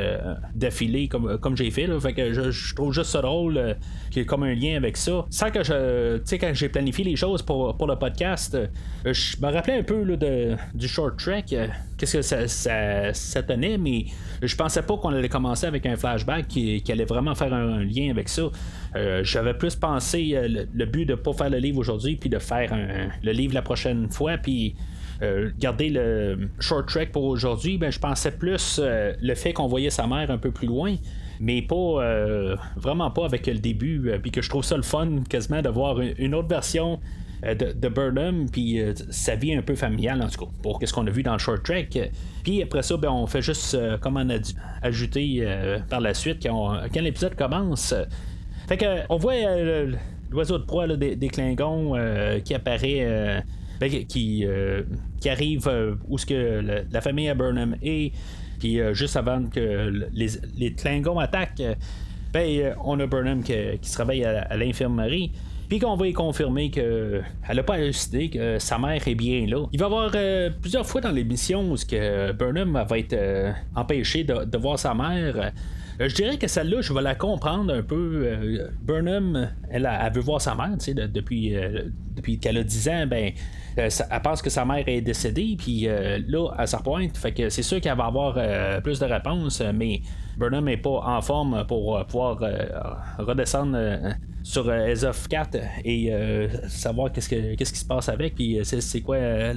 d'affilée 0.54 1.08
comme, 1.08 1.38
comme 1.38 1.58
j'ai 1.58 1.70
fait. 1.70 1.88
Fait 2.00 2.14
que 2.14 2.34
je, 2.34 2.76
trouve 2.76 2.94
juste 2.94 3.12
ça 3.12 3.22
drôle 3.22 3.76
qu'il 4.10 4.22
y 4.22 4.24
ait 4.24 4.26
comme 4.26 4.44
un 4.44 4.54
lien 4.54 4.78
avec 4.78 4.96
ça. 4.96 5.26
Sans 5.30 5.52
que 5.52 5.64
je. 5.64 6.18
Tu 6.18 6.24
sais, 6.26 6.38
quand 6.38 6.52
j'ai 6.54 6.70
planifié 6.70 7.04
les 7.04 7.16
choses 7.16 7.42
pour, 7.42 7.76
pour 7.76 7.88
le 7.88 7.98
podcast, 7.98 8.58
je 9.04 9.38
me 9.42 9.52
rappelais 9.52 9.80
un 9.80 9.84
peu 9.84 10.06
de, 10.16 10.56
du 10.74 10.88
short 10.88 11.18
track. 11.18 11.54
Qu'est-ce 11.98 12.18
que 12.18 12.22
ça, 12.22 13.14
ça, 13.14 13.44
tenait, 13.44 13.78
mais 13.78 14.06
je 14.42 14.56
pensais 14.56 14.82
pas 14.82 14.98
qu'on 14.98 15.10
allait 15.10 15.30
commencer 15.30 15.66
avec 15.66 15.86
un 15.86 15.96
flashback 15.96 16.48
qui, 16.48 16.84
allait 16.90 17.06
vraiment 17.06 17.36
faire 17.36 17.54
un, 17.54 17.84
lien 17.84 18.10
avec 18.12 18.30
ça. 18.30 18.44
J'avais 19.24 19.54
plus 19.54 19.76
pensé 19.76 20.38
le, 20.74 20.86
but 20.86 21.06
de 21.06 21.16
pas 21.16 21.34
faire 21.34 21.50
le 21.50 21.58
livre 21.58 21.80
aujourd'hui, 21.80 22.16
puis 22.16 22.30
de 22.30 22.40
faire 22.40 22.76
le 23.24 23.32
livre 23.32 23.54
la 23.54 23.62
prochaine 23.62 24.10
fois, 24.10 24.38
puis 24.38 24.76
euh, 25.22 25.52
garder 25.58 25.90
le 25.90 26.50
short 26.60 26.88
track 26.88 27.12
pour 27.12 27.24
aujourd'hui, 27.24 27.78
ben, 27.78 27.92
je 27.92 28.00
pensais 28.00 28.32
plus 28.32 28.80
euh, 28.84 29.14
le 29.22 29.36
fait 29.36 29.54
qu'on 29.54 29.68
voyait 29.68 29.90
sa 29.90 30.08
mère 30.08 30.30
un 30.30 30.38
peu 30.38 30.52
plus 30.52 30.68
loin 30.68 30.96
mais 31.42 31.62
pas 31.62 31.76
euh, 31.76 32.56
vraiment 32.78 33.12
pas 33.12 33.26
avec 33.26 33.48
le 33.48 33.60
début. 33.60 34.10
Puis 34.22 34.32
que 34.32 34.42
je 34.42 34.48
trouve 34.48 34.64
ça 34.64 34.78
le 34.78 34.84
fun 34.84 35.20
quasiment 35.30 35.62
de 35.62 35.68
voir 35.68 36.00
une 36.00 36.34
autre 36.34 36.48
version 36.48 37.02
de, 37.44 37.90
Burnham 37.90 38.50
puis 38.50 38.82
sa 39.10 39.36
vie 39.36 39.54
un 39.54 39.62
peu 39.62 39.76
familiale 39.76 40.22
en 40.22 40.30
tout 40.30 40.46
cas 40.46 40.52
pour 40.64 40.80
ce 40.82 40.94
qu'on 40.94 41.06
a 41.06 41.10
vu 41.10 41.24
dans 41.24 41.34
le 41.34 41.40
short 41.40 41.62
track. 41.62 42.00
Puis 42.42 42.64
après 42.64 42.84
ça 42.84 42.96
ben, 42.96 43.10
on 43.10 43.28
fait 43.28 43.42
juste 43.42 43.78
comme 44.00 44.16
on 44.16 44.30
a 44.30 44.38
ajouté 44.82 45.46
par 45.90 46.00
la 46.00 46.14
suite 46.14 46.42
quand, 46.42 46.80
l'épisode 46.96 47.36
commence. 47.36 47.94
Fait 48.70 48.78
que 48.78 49.02
on 49.10 49.18
voit 49.18 49.36
l'oiseau 50.32 50.58
de 50.58 50.64
proie 50.64 50.88
des, 50.88 51.28
Klingons 51.28 51.96
qui 52.46 52.54
apparaît 52.54 53.44
ben, 53.80 53.90
qui, 54.06 54.46
euh, 54.46 54.84
qui 55.20 55.30
arrive 55.30 55.68
euh, 55.68 55.96
où 56.08 56.18
ce 56.18 56.26
que 56.26 56.84
la, 56.92 57.02
famille 57.02 57.30
à 57.30 57.36
Burnham 57.36 57.76
est, 57.82 58.14
puis 58.60 58.80
euh, 58.80 58.94
juste 58.94 59.18
avant 59.18 59.46
que 59.48 60.08
les, 60.14 60.28
les 60.58 60.74
Klingons 60.74 61.20
attaquent, 61.20 61.78
ben, 62.34 62.76
on 62.84 63.00
a 63.00 63.06
Burnham 63.06 63.44
qui, 63.44 63.54
se 63.82 63.98
réveille 63.98 64.26
à, 64.26 64.56
l'infirmerie. 64.56 65.32
Puis 65.68 65.80
qu'on 65.80 65.96
va 65.96 66.08
y 66.08 66.14
confirmer 66.14 66.70
qu'elle 66.70 67.24
n'a 67.52 67.64
pas 67.64 67.74
halluciné, 67.74 68.30
que 68.30 68.60
sa 68.60 68.78
mère 68.78 69.08
est 69.08 69.16
bien 69.16 69.48
là. 69.48 69.66
Il 69.74 69.80
va 69.80 69.86
y 69.86 69.88
avoir 69.88 70.12
plusieurs 70.62 70.86
fois 70.86 71.02
dans 71.02 71.10
l'émission 71.10 71.72
où 71.72 71.76
que 71.76 72.32
Burnham 72.34 72.86
va 72.88 73.00
être 73.00 73.16
empêché 73.76 74.24
de, 74.24 74.58
voir 74.60 74.78
sa 74.78 74.94
mère. 74.94 75.52
je 76.00 76.14
dirais 76.14 76.38
que 76.38 76.48
celle-là, 76.48 76.82
je 76.82 76.94
vais 76.94 77.02
la 77.02 77.16
comprendre 77.16 77.74
un 77.74 77.82
peu. 77.82 78.30
Burnham, 78.84 79.50
elle, 79.72 79.90
elle, 79.92 80.14
veut 80.14 80.22
voir 80.22 80.40
sa 80.40 80.54
mère, 80.54 80.74
tu 80.78 80.94
sais, 80.94 80.94
depuis, 80.94 81.56
depuis 82.16 82.38
qu'elle 82.38 82.60
a 82.60 82.64
10 82.64 82.90
ans, 82.90 83.08
ben, 83.08 83.32
euh, 83.78 83.90
elle 84.10 84.22
pense 84.22 84.42
que 84.42 84.50
sa 84.50 84.64
mère 84.64 84.84
est 84.88 85.02
décédée, 85.02 85.56
puis 85.58 85.88
euh, 85.88 86.20
là, 86.28 86.50
elle 86.58 86.68
se 86.68 86.76
repointe. 86.76 87.18
Fait 87.18 87.34
que 87.34 87.50
c'est 87.50 87.64
sûr 87.64 87.82
qu'elle 87.82 87.98
va 87.98 88.06
avoir 88.06 88.36
euh, 88.38 88.80
plus 88.82 89.00
de 89.00 89.06
réponses, 89.06 89.62
mais 89.74 90.02
Burnham 90.38 90.66
n'est 90.66 90.78
pas 90.78 91.02
en 91.06 91.22
forme 91.22 91.66
pour 91.68 92.06
pouvoir 92.06 92.40
redescendre 93.18 93.78
sur 94.44 94.72
Ezof 94.72 95.28
4 95.30 95.58
et 95.86 96.12
savoir 96.68 97.10
qu'est-ce, 97.12 97.30
que, 97.30 97.56
qu'est-ce 97.56 97.72
qui 97.72 97.80
se 97.80 97.86
passe 97.86 98.10
avec, 98.10 98.36
puis 98.36 98.60
c'est, 98.64 98.80
qui 98.80 99.04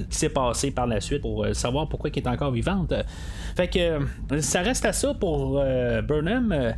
s'est 0.09 0.29
passé 0.29 0.71
par 0.71 0.87
la 0.87 1.01
suite 1.01 1.21
pour 1.21 1.45
savoir 1.51 1.89
pourquoi 1.89 2.09
elle 2.13 2.23
est 2.23 2.27
encore 2.29 2.51
vivante. 2.51 2.93
Fait 3.57 3.67
que 3.67 4.39
ça 4.39 4.61
reste 4.61 4.85
à 4.85 4.93
ça 4.93 5.13
pour 5.13 5.61
Burnham. 6.07 6.75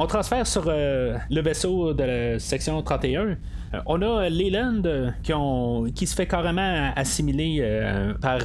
On 0.00 0.06
transfère 0.06 0.46
sur 0.46 0.66
le 0.66 1.40
vaisseau 1.40 1.92
de 1.92 2.04
la 2.04 2.38
section 2.38 2.80
31. 2.82 3.36
Euh, 3.74 3.80
on 3.86 4.00
a 4.02 4.28
Leland 4.28 4.82
euh, 4.86 5.10
qui, 5.94 6.06
se 6.06 6.14
fait 6.14 6.26
carrément 6.26 6.92
assimiler 6.96 7.58
euh, 7.60 8.14
par 8.14 8.38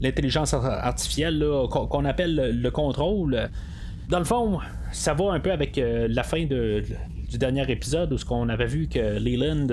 l'intelligence 0.00 0.54
artificielle 0.54 1.44
qu'on 1.70 2.04
appelle 2.04 2.60
le, 2.60 2.70
contrôle. 2.70 3.48
Dans 4.08 4.18
le 4.18 4.24
fond, 4.24 4.60
ça 4.92 5.14
va 5.14 5.32
un 5.32 5.40
peu 5.40 5.50
avec 5.50 5.80
la 5.82 6.22
fin 6.22 6.44
du 6.44 7.38
dernier 7.38 7.68
épisode 7.70 8.12
où 8.12 8.18
ce 8.18 8.24
qu'on 8.24 8.48
avait 8.48 8.66
vu 8.66 8.86
que 8.86 9.18
Leland 9.18 9.66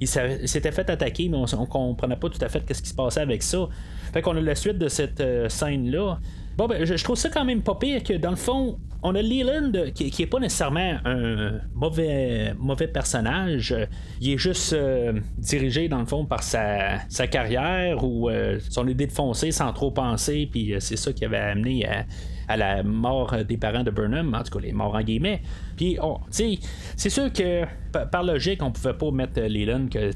s'était 0.00 0.72
fait 0.72 0.90
attaquer 0.90 1.28
mais 1.28 1.38
on, 1.38 1.66
comprenait 1.66 2.16
pas 2.16 2.28
tout 2.28 2.38
à 2.40 2.48
fait 2.48 2.62
ce 2.72 2.80
qui 2.80 2.88
se 2.90 2.94
passait 2.94 3.20
avec 3.20 3.42
ça. 3.42 3.66
Fait 4.12 4.22
qu'on 4.22 4.36
a 4.36 4.40
la 4.40 4.54
suite 4.54 4.78
de 4.78 4.88
cette 4.88 5.22
scène 5.48 5.90
là 5.90 6.18
Bon, 6.56 6.66
ben, 6.66 6.84
je, 6.84 7.04
trouve 7.04 7.16
ça 7.16 7.28
quand 7.28 7.44
même 7.44 7.62
pas 7.62 7.74
pire 7.74 8.02
que 8.02 8.14
dans 8.14 8.30
le 8.30 8.36
fond, 8.36 8.78
on 9.02 9.14
a 9.14 9.20
Leland 9.20 9.72
qui, 9.94 10.10
qui 10.10 10.22
est 10.22 10.26
pas 10.26 10.38
nécessairement 10.40 10.96
un 11.04 11.60
mauvais, 11.74 12.54
mauvais 12.58 12.88
personnage. 12.88 13.76
Il 14.22 14.30
est 14.30 14.38
juste 14.38 14.72
euh, 14.72 15.20
dirigé 15.36 15.88
dans 15.88 15.98
le 15.98 16.06
fond 16.06 16.24
par 16.24 16.42
sa, 16.42 17.06
sa 17.10 17.26
carrière 17.26 18.02
ou 18.02 18.30
euh, 18.30 18.58
son 18.70 18.88
idée 18.88 19.06
de 19.06 19.12
foncer 19.12 19.52
sans 19.52 19.70
trop 19.74 19.90
penser. 19.90 20.48
Puis 20.50 20.72
euh, 20.72 20.80
c'est 20.80 20.96
ça 20.96 21.12
qui 21.12 21.26
avait 21.26 21.36
amené 21.36 21.86
à, 21.86 22.06
à, 22.48 22.56
la 22.56 22.82
mort 22.82 23.34
des 23.46 23.56
parents 23.56 23.82
de 23.82 23.90
Burnham, 23.90 24.34
en 24.34 24.42
tout 24.42 24.58
cas 24.58 24.64
les 24.64 24.72
morts 24.72 24.94
en 24.94 25.02
guillemets. 25.02 25.42
Puis 25.76 25.98
c'est 26.30 27.10
sûr 27.10 27.32
que 27.32 27.64
par 28.10 28.22
logique, 28.22 28.62
on 28.62 28.70
pouvait 28.70 28.94
pas 28.94 29.10
mettre 29.10 29.40
Leland 29.40 29.88
que 29.88 30.10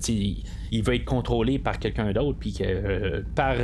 il 0.72 0.82
va 0.82 0.94
être 0.94 1.04
contrôlé 1.04 1.58
par 1.58 1.78
quelqu'un 1.78 2.12
d'autre, 2.12 2.38
puis 2.38 2.52
que 2.52 3.24
par 3.34 3.56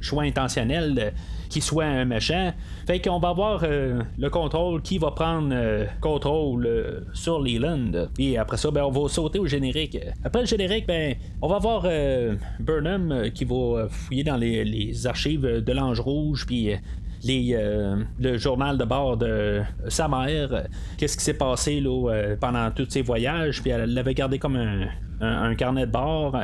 choix 0.00 0.22
intentionnel 0.22 1.12
qu'il 1.48 1.62
soit 1.62 1.84
un 1.84 2.04
méchant. 2.04 2.52
Fait 2.86 3.00
qu'on 3.00 3.18
va 3.18 3.28
avoir 3.28 3.62
euh, 3.64 4.02
le 4.18 4.30
contrôle 4.30 4.82
qui 4.82 4.98
va 4.98 5.10
prendre 5.10 5.50
euh, 5.52 5.86
contrôle 6.00 6.66
euh, 6.66 7.00
sur 7.14 7.40
Leland. 7.40 8.08
Puis 8.14 8.36
après 8.36 8.56
ça, 8.56 8.70
ben, 8.70 8.84
on 8.84 8.90
va 8.90 9.08
sauter 9.08 9.38
au 9.38 9.46
générique. 9.46 9.98
Après 10.24 10.40
le 10.40 10.46
générique, 10.46 10.86
ben, 10.86 11.14
on 11.42 11.48
va 11.48 11.58
voir 11.58 11.86
Burnham 12.60 13.30
qui 13.34 13.44
va 13.44 13.88
fouiller 13.88 14.24
dans 14.24 14.36
les, 14.36 15.06
archives 15.06 15.42
de 15.42 15.72
l'Ange 15.72 16.00
Rouge, 16.00 16.44
puis 16.46 16.70
les, 17.24 17.58
le 18.18 18.38
journal 18.38 18.78
de 18.78 18.84
bord 18.84 19.16
de 19.16 19.62
sa 19.88 20.08
mère, 20.08 20.66
qu'est-ce 20.96 21.16
qui 21.16 21.24
s'est 21.24 21.34
passé 21.34 21.80
là, 21.80 22.36
pendant 22.40 22.70
tous 22.70 22.88
ses 22.88 23.02
voyages, 23.02 23.60
puis 23.60 23.70
elle 23.70 23.92
l'avait 23.92 24.14
gardé 24.14 24.38
comme 24.38 24.56
un, 25.20 25.54
carnet 25.54 25.86
de 25.86 25.92
bord. 25.92 26.36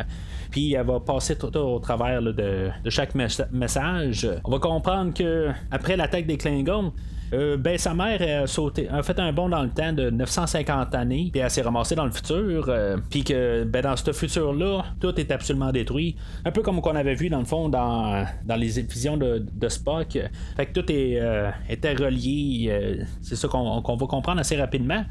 Puis 0.51 0.75
elle 0.75 0.87
va 0.87 1.01
passer 1.01 1.37
tout, 1.37 1.57
au 1.57 1.79
travers 1.79 2.23
de, 2.23 2.71
chaque 2.89 3.15
message. 3.15 4.29
On 4.45 4.51
va 4.51 4.59
comprendre 4.59 5.15
que 5.15 5.51
après 5.71 5.97
l'attaque 5.97 6.27
des 6.27 6.37
Klingons, 6.37 6.93
euh, 7.35 7.57
ben, 7.57 7.77
sa 7.79 7.95
mère 7.95 8.43
a, 8.43 8.47
sauté, 8.47 8.89
fait 9.03 9.19
un 9.19 9.33
bond 9.33 9.49
dans 9.49 9.63
le 9.63 9.71
temps 9.71 9.93
de 9.93 10.11
950 10.11 10.95
années, 10.95 11.31
puis 11.33 11.41
elle 11.41 11.51
s'est 11.51 11.63
ramassée 11.63 11.95
dans 11.95 12.05
le 12.05 12.13
futur, 12.13 12.67
euh, 12.69 12.97
puis 13.11 13.25
que 13.25 13.65
ben, 13.65 13.83
dans 13.83 13.97
ce 13.97 14.13
futur-là, 14.13 14.85
tout 15.01 15.19
est 15.19 15.31
absolument 15.33 15.73
détruit. 15.73 16.17
Un 16.45 16.53
peu 16.53 16.63
comme 16.63 16.81
qu'on 16.81 16.95
avait 16.95 17.15
vu 17.15 17.29
dans 17.29 17.41
le 17.41 17.45
fond 17.45 17.69
dans, 17.69 18.25
dans 18.45 18.57
les 18.57 18.81
visions 18.83 19.17
de, 19.17 19.69
Spock. 19.69 20.19
Fait 20.57 20.67
que 20.67 20.79
tout 20.79 20.93
est, 20.93 21.19
euh, 21.19 21.51
était 21.69 21.95
relié. 21.95 23.01
c'est 23.23 23.35
ça 23.35 23.49
qu'on, 23.49 23.81
va 23.81 24.07
comprendre 24.07 24.41
assez 24.41 24.57
rapidement. 24.57 25.05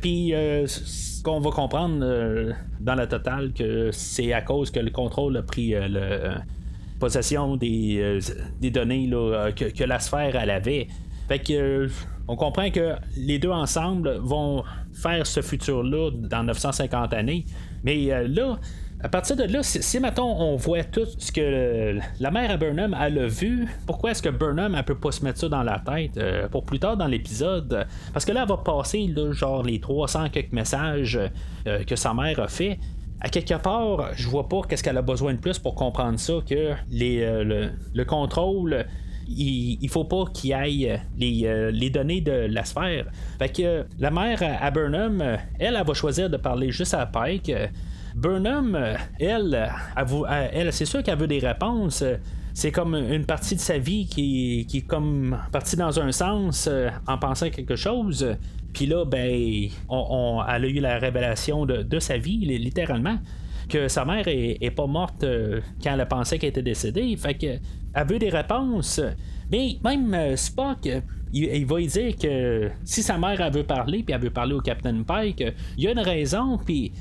Puis 0.00 0.32
qu'on 1.24 1.40
va 1.40 1.50
comprendre 1.50 2.54
dans 2.78 2.94
la 2.94 3.06
totale 3.08 3.52
que 3.52 3.90
c'est 3.90 4.32
à 4.32 4.40
cause 4.40 4.70
que 4.70 4.78
le 4.78 4.90
contrôle 4.90 5.36
a 5.36 5.42
pris 5.42 5.74
le, 5.74 6.34
possession 7.00 7.56
des, 7.56 8.20
des 8.60 8.70
données 8.70 9.10
que, 9.56 9.84
la 9.84 9.98
sphère 9.98 10.36
elle 10.36 10.50
avait. 10.50 10.86
On 12.28 12.36
comprend 12.36 12.70
que 12.70 12.94
les 13.16 13.38
deux 13.38 13.50
ensemble 13.50 14.16
vont 14.22 14.62
faire 14.92 15.26
ce 15.26 15.42
futur-là 15.42 16.10
dans 16.12 16.44
950 16.44 17.12
années. 17.14 17.44
Mais 17.84 18.26
là, 18.28 18.58
à 19.04 19.08
partir 19.08 19.34
de 19.34 19.42
là, 19.42 19.62
si, 19.64 19.98
maintenant 19.98 20.36
on 20.38 20.54
voit 20.54 20.84
tout 20.84 21.06
ce 21.18 21.32
que 21.32 21.98
la 22.20 22.30
mère 22.30 22.52
à 22.52 22.56
Burnham 22.56 22.96
elle 23.00 23.18
a 23.18 23.26
vu, 23.26 23.66
pourquoi 23.84 24.12
est-ce 24.12 24.22
que 24.22 24.28
Burnham 24.28 24.76
elle 24.76 24.84
peut 24.84 24.94
pas 24.94 25.10
se 25.10 25.24
mettre 25.24 25.40
ça 25.40 25.48
dans 25.48 25.64
la 25.64 25.80
tête 25.80 26.16
euh, 26.16 26.48
pour 26.48 26.64
plus 26.64 26.78
tard 26.78 26.96
dans 26.96 27.08
l'épisode? 27.08 27.86
Parce 28.12 28.24
que 28.24 28.30
là, 28.30 28.42
elle 28.42 28.48
va 28.48 28.58
passer 28.58 29.12
genre 29.32 29.64
les 29.64 29.80
300 29.80 30.28
quelques 30.30 30.52
messages 30.52 31.18
euh, 31.66 31.82
que 31.84 31.96
sa 31.96 32.14
mère 32.14 32.38
a 32.38 32.46
fait. 32.46 32.78
À 33.20 33.28
quelque 33.28 33.54
part, 33.54 34.10
je 34.14 34.28
vois 34.28 34.48
pas 34.48 34.62
qu'est-ce 34.68 34.84
qu'elle 34.84 34.98
a 34.98 35.02
besoin 35.02 35.34
de 35.34 35.38
plus 35.38 35.58
pour 35.58 35.74
comprendre 35.74 36.18
ça 36.18 36.34
que 36.48 36.74
euh, 36.74 37.70
le, 37.94 38.04
contrôle 38.04 38.86
il, 39.36 39.78
il, 39.80 39.88
faut 39.88 40.04
pas 40.04 40.24
qu'il 40.32 40.52
aille 40.52 41.00
les, 41.18 41.70
les, 41.72 41.90
données 41.90 42.20
de 42.20 42.46
la 42.50 42.64
sphère. 42.64 43.06
Que 43.38 43.84
la 43.98 44.10
mère 44.10 44.40
à 44.60 44.70
Burnham, 44.70 45.20
elle, 45.58 45.76
elle 45.76 45.86
va 45.86 45.94
choisir 45.94 46.30
de 46.30 46.36
parler 46.36 46.70
juste 46.70 46.94
à 46.94 47.06
Pike. 47.06 47.52
Burnham, 48.14 48.74
euh, 48.74 48.96
elle, 49.18 50.72
c'est 50.72 50.84
sûr 50.84 51.02
qu'elle 51.02 51.18
veut 51.18 51.26
des 51.26 51.38
réponses 51.38 52.04
c'est 52.54 52.70
comme 52.70 52.94
une 52.94 53.24
partie 53.24 53.54
de 53.54 53.60
sa 53.60 53.78
vie 53.78 54.06
qui, 54.06 54.66
est 54.72 54.86
comme 54.86 55.38
partie 55.52 55.76
dans 55.76 55.98
un 56.00 56.12
sens 56.12 56.68
euh, 56.70 56.90
en 57.06 57.18
pensant 57.18 57.46
à 57.46 57.50
quelque 57.50 57.76
chose. 57.76 58.36
Puis 58.74 58.86
là, 58.86 59.04
ben, 59.04 59.30
elle 59.30 60.64
a 60.64 60.68
eu 60.68 60.80
la 60.80 60.98
révélation 60.98 61.66
de, 61.66 61.98
sa 61.98 62.16
vie, 62.18 62.38
littéralement, 62.38 63.18
que 63.68 63.88
sa 63.88 64.04
mère 64.04 64.24
est, 64.26 64.70
pas 64.70 64.86
morte 64.86 65.24
euh, 65.24 65.60
quand 65.82 65.96
elle 65.98 66.08
pensait 66.08 66.38
qu'elle 66.38 66.50
était 66.50 66.62
décédée. 66.62 67.16
Fait 67.16 67.34
que 67.34 67.58
elle 67.94 68.06
veut 68.06 68.18
des 68.18 68.30
réponses. 68.30 69.00
Mais 69.50 69.76
même 69.84 70.36
Spock, 70.36 70.88
il, 71.32 71.66
va 71.66 71.76
lui 71.78 71.86
dire 71.86 72.16
que 72.16 72.70
si 72.84 73.02
sa 73.02 73.18
mère 73.18 73.40
elle 73.40 73.52
veut 73.52 73.64
parler, 73.64 74.02
puis 74.02 74.14
elle 74.14 74.20
veut 74.20 74.30
parler 74.30 74.54
au 74.54 74.60
Captain 74.60 75.02
Pike, 75.02 75.44
il 75.76 75.84
y 75.84 75.88
a 75.88 75.92
une 75.92 76.00
raison, 76.00 76.58
puis 76.58 76.92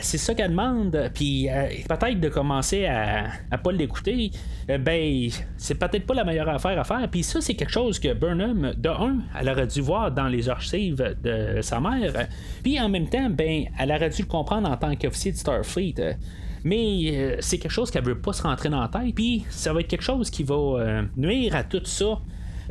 c'est 0.00 0.18
ça 0.18 0.34
qu'elle 0.34 0.50
demande, 0.50 1.10
puis 1.14 1.48
euh, 1.48 1.68
peut-être 1.88 2.20
de 2.20 2.28
commencer 2.28 2.86
à, 2.86 3.28
à 3.50 3.58
pas 3.58 3.72
l'écouter, 3.72 4.30
euh, 4.68 4.78
ben, 4.78 5.28
c'est 5.56 5.76
peut-être 5.76 6.06
pas 6.06 6.14
la 6.14 6.24
meilleure 6.24 6.48
affaire 6.48 6.78
à 6.78 6.84
faire. 6.84 7.08
Puis 7.10 7.22
ça, 7.22 7.40
c'est 7.40 7.54
quelque 7.54 7.72
chose 7.72 7.98
que 7.98 8.12
Burnham, 8.12 8.74
de 8.76 8.88
un, 8.88 9.18
elle 9.38 9.48
aurait 9.48 9.66
dû 9.66 9.80
voir 9.80 10.12
dans 10.12 10.28
les 10.28 10.48
archives 10.48 11.16
de 11.22 11.60
sa 11.62 11.80
mère, 11.80 12.26
puis 12.62 12.80
en 12.80 12.88
même 12.88 13.08
temps, 13.08 13.30
ben, 13.30 13.64
elle 13.78 13.90
aurait 13.90 14.10
dû 14.10 14.22
le 14.22 14.28
comprendre 14.28 14.70
en 14.70 14.76
tant 14.76 14.94
qu'officier 14.96 15.32
de 15.32 15.36
Starfleet. 15.36 16.16
Mais 16.64 17.10
euh, 17.12 17.36
c'est 17.40 17.58
quelque 17.58 17.70
chose 17.70 17.90
qu'elle 17.90 18.04
veut 18.04 18.20
pas 18.20 18.32
se 18.32 18.42
rentrer 18.42 18.68
dans 18.68 18.80
la 18.80 18.88
tête, 18.88 19.14
puis 19.14 19.44
ça 19.48 19.72
va 19.72 19.80
être 19.80 19.88
quelque 19.88 20.04
chose 20.04 20.28
qui 20.30 20.42
va 20.42 21.02
nuire 21.16 21.54
à 21.54 21.64
tout 21.64 21.84
ça 21.84 22.18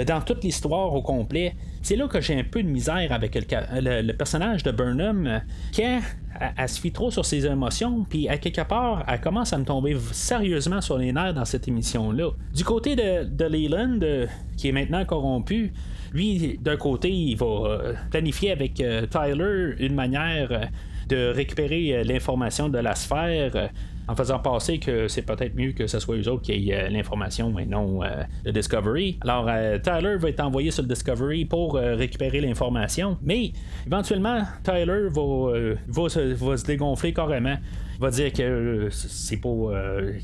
dans 0.05 0.22
toute 0.22 0.43
l'histoire 0.43 0.93
au 0.93 1.01
complet. 1.01 1.55
C'est 1.88 1.96
là 1.96 2.10
que 2.10 2.20
j'ai 2.20 2.38
un 2.38 2.44
peu 2.44 2.62
de 2.62 2.67
misère 2.67 3.13
avec 3.13 3.34
le, 3.34 4.12
personnage 4.12 4.62
de 4.62 4.72
Burnham, 4.72 5.41
qui 5.72 5.84
elle, 5.84 6.67
se 6.67 6.82
fie 6.82 6.91
trop 6.91 7.12
sur 7.12 7.25
ses 7.25 7.46
émotions, 7.46 8.06
puis 8.10 8.27
à 8.27 8.38
quelque 8.38 8.60
part, 8.67 9.06
elle 9.08 9.22
commence 9.22 9.53
à 9.53 9.58
me 9.58 9.63
tomber 9.63 9.96
sérieusement 10.12 10.82
sur 10.82 10.98
les 10.98 11.13
nerfs 11.13 11.34
dans 11.34 11.46
cette 11.46 11.65
émission-là. 11.70 12.32
Du 12.53 12.65
côté 12.65 12.98
de, 12.98 13.46
Leland, 13.46 14.00
euh, 14.01 14.27
qui 14.58 14.67
est 14.67 14.74
maintenant 14.74 15.06
corrompu, 15.06 15.72
lui, 16.12 16.60
d'un 16.62 16.75
côté, 16.75 17.10
il 17.10 17.38
va 17.38 17.46
euh, 17.46 17.94
planifier 18.12 18.51
avec 18.51 18.82
euh, 18.82 19.06
Tyler 19.06 19.75
une 19.79 19.96
manière 19.96 20.70
de 21.08 21.29
récupérer 21.29 22.03
l'information 22.03 22.67
de 22.67 22.79
la 22.79 22.96
sphère 22.96 23.70
en 24.08 24.16
faisant 24.16 24.40
passer 24.40 24.80
que 24.80 25.08
c'est 25.08 25.22
peut-être 25.22 25.56
mieux 25.56 25.74
que 25.74 25.88
ce 25.88 26.00
soit 26.00 26.16
eux 26.16 26.28
autres 26.30 26.44
qui 26.44 26.54
aient 26.54 26.86
euh, 26.86 26.90
l'information 26.90 27.58
et 27.60 27.66
non 27.66 28.04
euh, 28.04 28.24
le 28.46 28.52
Discovery. 28.52 29.18
Alors, 29.22 29.48
euh, 29.50 29.78
Tyler 29.80 30.16
va 30.18 30.30
être 30.30 30.40
envoyé 30.40 30.72
sur 30.72 30.84
le 30.84 30.88
Discovery 30.88 31.46
pour 31.46 31.76
récupérer 31.76 32.40
l'information, 32.40 33.18
mais 33.22 33.52
éventuellement, 33.86 34.42
Tyler 34.64 35.08
va, 35.10 36.10
se, 36.10 36.66
dégonfler 36.66 37.14
carrément. 37.14 37.58
Il 37.96 38.02
va 38.02 38.10
dire 38.12 38.32
que 38.32 38.90
c'est 38.92 39.38
pas. 39.38 39.50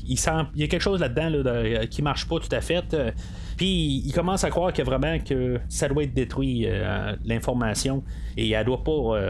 il 0.06 0.60
y 0.60 0.64
a 0.64 0.66
quelque 0.68 0.78
chose 0.78 1.00
là-dedans 1.00 1.42
là, 1.44 1.86
qui 1.86 2.02
marche 2.02 2.28
pas 2.28 2.38
tout 2.38 2.54
à 2.54 2.60
fait. 2.60 2.84
Puis 3.56 4.02
il 4.04 4.12
commence 4.12 4.44
à 4.44 4.50
croire 4.50 4.72
que 4.72 4.82
vraiment 4.82 5.18
que 5.18 5.60
ça 5.68 5.88
doit 5.88 6.02
être 6.02 6.14
détruit, 6.14 6.66
l'information, 7.24 8.02
et 8.36 8.50
elle 8.50 8.64
doit 8.64 8.82
pas 8.82 9.20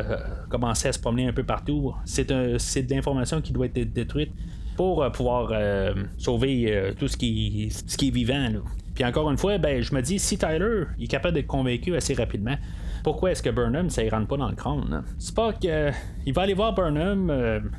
commencer 0.49 0.89
à 0.89 0.93
se 0.93 0.99
promener 0.99 1.29
un 1.29 1.33
peu 1.33 1.45
partout. 1.45 1.93
C'est, 2.05 2.29
de 2.29 2.95
l'information 2.95 3.41
qui 3.41 3.53
doit 3.53 3.67
être 3.67 3.93
détruite 3.93 4.31
pour 4.77 5.03
euh, 5.03 5.11
pouvoir 5.11 5.51
euh, 5.53 5.95
sauver 6.19 6.67
euh, 6.69 6.93
tout 6.99 7.09
ce 7.09 7.17
qui, 7.17 7.69
ce 7.71 7.97
qui 7.97 8.09
est 8.09 8.11
vivant. 8.11 8.49
Puis 8.95 9.05
encore 9.05 9.31
une 9.31 9.39
fois, 9.39 9.59
ben, 9.59 9.83
je 9.83 9.95
me 9.95 10.01
dis, 10.01 10.19
si 10.19 10.39
Tyler 10.39 10.85
est 11.01 11.07
capable 11.07 11.35
d'être 11.35 11.47
convaincu 11.47 11.97
assez 11.97 12.15
rapidement, 12.15 12.57
pourquoi 13.05 13.31
est-ce 13.31 13.43
que 13.43 13.51
Burnham, 13.51 13.89
ça 13.91 14.03
ne 14.03 14.11
rentre 14.11 14.27
pas 14.27 14.37
dans 14.37 14.49
le 14.49 14.57
crâne? 14.57 15.05
Spock, 15.19 15.57
il 16.27 16.33
va 16.33 16.43
aller 16.43 16.55
voir 16.55 16.75
Burnham, 16.75 17.31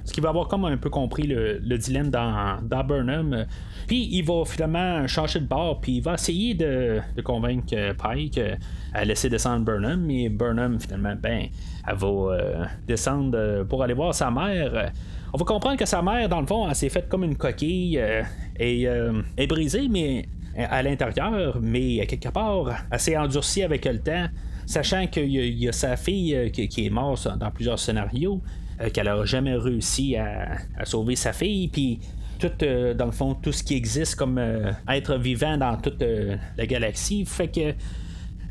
ce 0.05 0.13
qu'il 0.13 0.23
va 0.23 0.29
avoir 0.29 0.47
comme 0.47 0.63
un 0.63 0.77
peu 0.77 0.89
compris 0.89 1.23
le, 1.23 1.77
dilemme 1.77 2.09
dans, 2.09 2.59
dans 2.61 2.83
Burnham. 2.83 3.45
puis 3.87 4.07
il 4.11 4.23
va 4.23 4.45
finalement 4.45 5.05
changer 5.07 5.39
de 5.39 5.47
bord, 5.47 5.81
puis 5.81 5.97
il 5.97 6.01
va 6.01 6.13
essayer 6.13 6.53
de, 6.53 7.01
convaincre 7.23 7.75
Pike 7.97 8.39
à 8.93 9.03
laisser 9.03 9.27
descendre 9.29 9.65
Burnham, 9.65 9.99
mais 9.99 10.29
Burnham, 10.29 10.79
finalement, 10.79 11.15
ben, 11.19 11.47
elle 11.87 11.95
va 11.95 12.67
descendre 12.87 13.63
pour 13.63 13.83
aller 13.83 13.95
voir 13.95 14.13
sa 14.13 14.31
mère 14.31 14.91
on 15.35 15.37
va 15.37 15.43
comprendre 15.43 15.75
que 15.75 15.85
sa 15.85 16.01
mère, 16.01 16.29
dans 16.29 16.39
le 16.39 16.47
fond, 16.47 16.65
elle 16.69 16.75
s'est 16.75 16.87
faite 16.87 17.09
comme 17.09 17.25
une 17.25 17.35
coquille 17.35 17.99
euh, 17.99 18.23
et 18.57 18.87
euh, 18.87 19.21
brisée, 19.49 19.89
mais 19.89 20.29
à 20.57 20.81
l'intérieur, 20.81 21.59
mais 21.61 21.99
à 21.99 22.05
quelque 22.05 22.29
part, 22.29 22.73
elle 22.89 22.99
s'est 23.01 23.17
endurcie 23.17 23.61
avec 23.61 23.83
le 23.83 23.99
temps, 23.99 24.27
sachant 24.65 25.07
qu'il 25.07 25.29
y, 25.31 25.67
a 25.67 25.71
sa 25.71 25.95
fille 25.95 26.35
euh, 26.35 26.49
qui, 26.49 26.85
est 26.85 26.89
morte 26.89 27.27
dans 27.37 27.51
plusieurs 27.51 27.79
scénarios, 27.79 28.41
qu'elle 28.93 29.05
n'a 29.05 29.23
jamais 29.23 29.55
réussi 29.55 30.17
à, 30.17 30.57
sauver 30.83 31.15
sa 31.15 31.31
fille, 31.31 31.69
puis 31.69 31.99
tout, 32.39 32.51
dans 32.59 33.05
le 33.05 33.11
fond, 33.11 33.33
tout 33.33 33.53
ce 33.53 33.63
qui 33.63 33.75
existe 33.75 34.15
comme 34.15 34.37
être 34.89 35.15
vivant 35.15 35.57
dans 35.57 35.77
toute 35.77 36.03
la 36.57 36.65
galaxie, 36.65 37.23
fait 37.25 37.47
que 37.47 37.73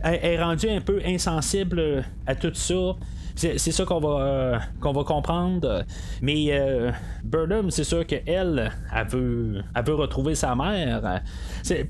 elle 0.04 0.32
est 0.32 0.42
rendue 0.42 0.68
un 0.68 0.80
peu 0.80 1.00
insensible 1.04 2.04
à 2.26 2.34
tout 2.34 2.52
ça. 2.54 2.94
C'est, 3.34 3.58
ça 3.58 3.84
qu'on 3.84 3.98
va, 3.98 4.22
euh, 4.22 4.58
qu'on 4.80 4.92
va 4.92 5.02
comprendre. 5.02 5.84
Mais 6.22 6.48
euh, 6.50 6.92
Burnham, 7.24 7.70
c'est 7.70 7.84
sûr 7.84 8.06
qu'elle, 8.06 8.70
elle 8.94 9.06
veut, 9.08 9.62
elle 9.74 9.84
veut 9.84 9.94
retrouver 9.94 10.36
sa 10.36 10.54
mère. 10.54 11.22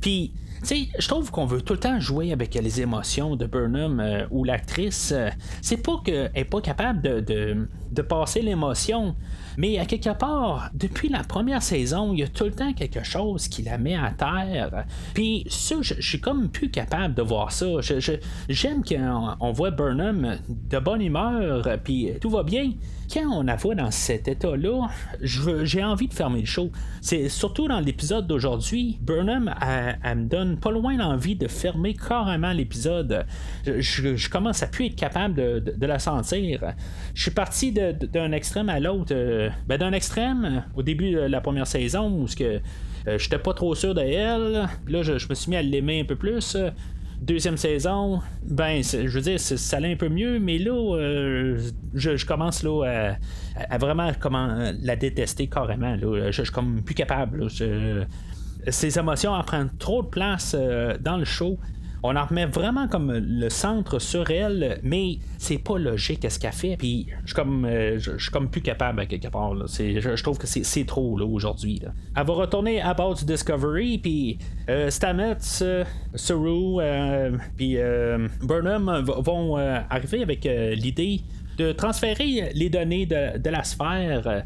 Puis 0.01 0.33
sais, 0.65 0.89
je 0.99 1.09
trouve 1.09 1.31
qu'on 1.31 1.47
veut 1.47 1.63
tout 1.63 1.75
le 1.75 1.81
temps 1.81 2.01
jouer 2.01 2.33
avec 2.33 2.55
les 2.55 2.81
émotions 2.81 3.37
de 3.37 3.47
Burnham 3.47 4.27
ou 4.31 4.45
l'actrice. 4.45 5.15
c'est 5.63 5.77
pas 5.77 6.01
qu'elle 6.05 6.31
est 6.35 6.45
pas 6.45 6.61
capable 6.61 7.03
de, 7.03 7.69
de 7.91 8.03
passer 8.03 8.43
l'émotion. 8.43 9.15
Mais 9.57 9.79
à 9.79 9.87
quelque 9.87 10.11
part, 10.11 10.71
depuis 10.75 11.09
la 11.09 11.23
première 11.23 11.63
saison, 11.63 12.13
il 12.13 12.21
y 12.21 12.23
a 12.23 12.29
tout 12.29 12.45
le 12.45 12.53
temps 12.53 12.73
quelque 12.73 13.05
chose 13.05 13.49
qui 13.49 13.63
la 13.63 13.79
met 13.79 13.97
à 13.97 14.11
terre. 14.11 14.85
Puis 15.15 15.45
ça, 15.49 15.77
je, 15.81 15.95
suis 16.01 16.21
comme 16.21 16.49
plus 16.49 16.71
capable 16.71 17.15
de 17.15 17.23
voir 17.23 17.53
ça. 17.53 17.67
J'aime 18.49 18.83
qu'on 18.85 19.53
voit 19.53 19.71
Burnham 19.71 20.39
de 20.49 20.79
bonne 20.79 21.03
humeur, 21.03 21.69
puis 21.85 22.11
tout 22.21 22.31
va 22.31 22.43
bien 22.43 22.73
quand 23.13 23.29
on 23.31 23.43
la 23.43 23.57
voit 23.57 23.75
dans 23.75 23.91
cet 23.91 24.29
état-là, 24.29 24.89
j'ai 25.21 25.85
envie 25.85 26.09
de 26.09 26.15
fermer 26.15 26.41
le 26.41 26.47
show. 26.47 26.71
C'est 27.01 27.29
surtout 27.29 27.69
dans 27.69 27.81
l'épisode 27.81 28.27
d'aujourd'hui, 28.27 28.99
Burnham, 29.01 29.55
elle, 30.03 30.19
me 30.19 30.25
donne 30.25 30.54
pas 30.57 30.71
loin 30.71 30.97
l'envie 30.97 31.37
de 31.37 31.49
fermer 31.49 31.95
carrément 31.95 32.53
l'épisode. 32.53 33.25
Je, 33.65 34.29
commence 34.29 34.63
à 34.63 34.67
plus 34.67 34.87
être 34.87 34.97
capable 34.97 35.35
de, 35.35 35.87
la 35.87 35.99
sentir. 35.99 36.75
Je 37.15 37.23
suis 37.23 37.31
parti 37.31 37.73
d'un 37.73 38.33
extrême 38.33 38.69
à 38.69 38.81
l'autre. 38.81 39.13
Euh, 39.15 39.51
ben, 39.67 39.79
d'un 39.79 39.93
extrême, 39.93 40.65
au 40.75 40.83
début 40.83 41.13
de 41.13 41.21
la 41.21 41.41
première 41.41 41.67
saison, 41.67 42.11
où 42.11 42.27
que 42.27 42.61
euh, 43.07 43.19
j'étais 43.19 43.39
pas 43.39 43.55
trop 43.55 43.75
sûr 43.75 43.95
de 43.95 44.01
elle. 44.01 44.69
Là, 44.89 45.03
je, 45.03 45.19
je 45.19 45.29
me 45.29 45.35
suis 45.35 45.51
mis 45.51 45.57
à 45.57 45.63
l'aimer 45.63 46.01
un 46.01 46.05
peu 46.05 46.17
plus 46.17 46.57
deuxième 47.25 47.57
saison, 47.57 48.21
ben, 48.43 48.83
je 48.83 49.09
veux 49.09 49.21
dire, 49.21 49.41
ça 49.41 49.77
allait 49.77 49.93
un 49.93 49.97
peu 49.97 50.09
mieux, 50.09 50.39
mais 50.39 50.59
là, 50.59 50.73
euh, 50.73 51.59
je, 51.95 52.25
commence 52.27 52.63
là, 52.63 53.17
à, 53.71 53.79
vraiment 53.79 54.11
la 54.83 54.97
détester 54.97 55.47
carrément. 55.47 55.97
Là. 55.97 56.31
Je, 56.31 56.43
suis 56.43 56.53
comme 56.53 56.83
plus 56.83 56.95
capable. 56.95 57.49
Ces 58.69 58.99
émotions 58.99 59.33
en 59.33 59.43
prennent 59.43 59.71
trop 59.79 60.03
de 60.03 60.09
place 60.09 60.57
euh, 60.59 60.97
dans 61.01 61.17
le 61.17 61.25
show 61.25 61.59
on 62.07 62.17
en 62.17 62.27
remet 62.27 62.45
vraiment 62.45 62.87
comme 62.87 63.11
le 63.11 63.49
centre 63.49 63.99
sur 63.99 64.31
elle, 64.31 64.79
mais 64.83 65.17
c'est 65.39 65.57
pas 65.57 65.79
logique 65.79 66.31
ce 66.31 66.39
qu'elle 66.39 66.53
fait. 66.53 66.77
Puis 66.77 67.07
je 67.23 67.29
suis 67.29 67.35
comme, 67.35 67.65
euh, 67.65 67.99
je, 67.99 68.19
suis 68.19 68.31
comme 68.31 68.51
plus 68.51 68.61
capable 68.61 69.01
à 69.01 69.07
quelque 69.07 69.29
part. 69.29 69.55
Je, 69.67 70.23
trouve 70.23 70.37
que 70.37 70.47
c'est 70.47 70.85
trop 70.85 71.17
là, 71.17 71.25
aujourd'hui. 71.25 71.81
Elle 72.15 72.27
va 72.27 72.33
retourner 72.35 72.83
à 72.83 72.93
bord 72.93 73.15
du 73.15 73.25
Discovery, 73.25 73.97
puis 73.97 74.39
euh, 74.69 74.91
Stamets, 74.91 75.39
euh, 75.63 75.83
Saru, 76.15 76.77
puis 77.57 77.79
Burnham 78.43 79.03
vont 79.07 79.57
arriver 79.57 80.23
avec 80.23 80.45
l'idée 80.45 81.23
de 81.57 81.73
transférer 81.73 82.51
les 82.55 82.69
données 82.69 83.07
de 83.07 83.49
la 83.49 83.65
sphère 83.65 84.45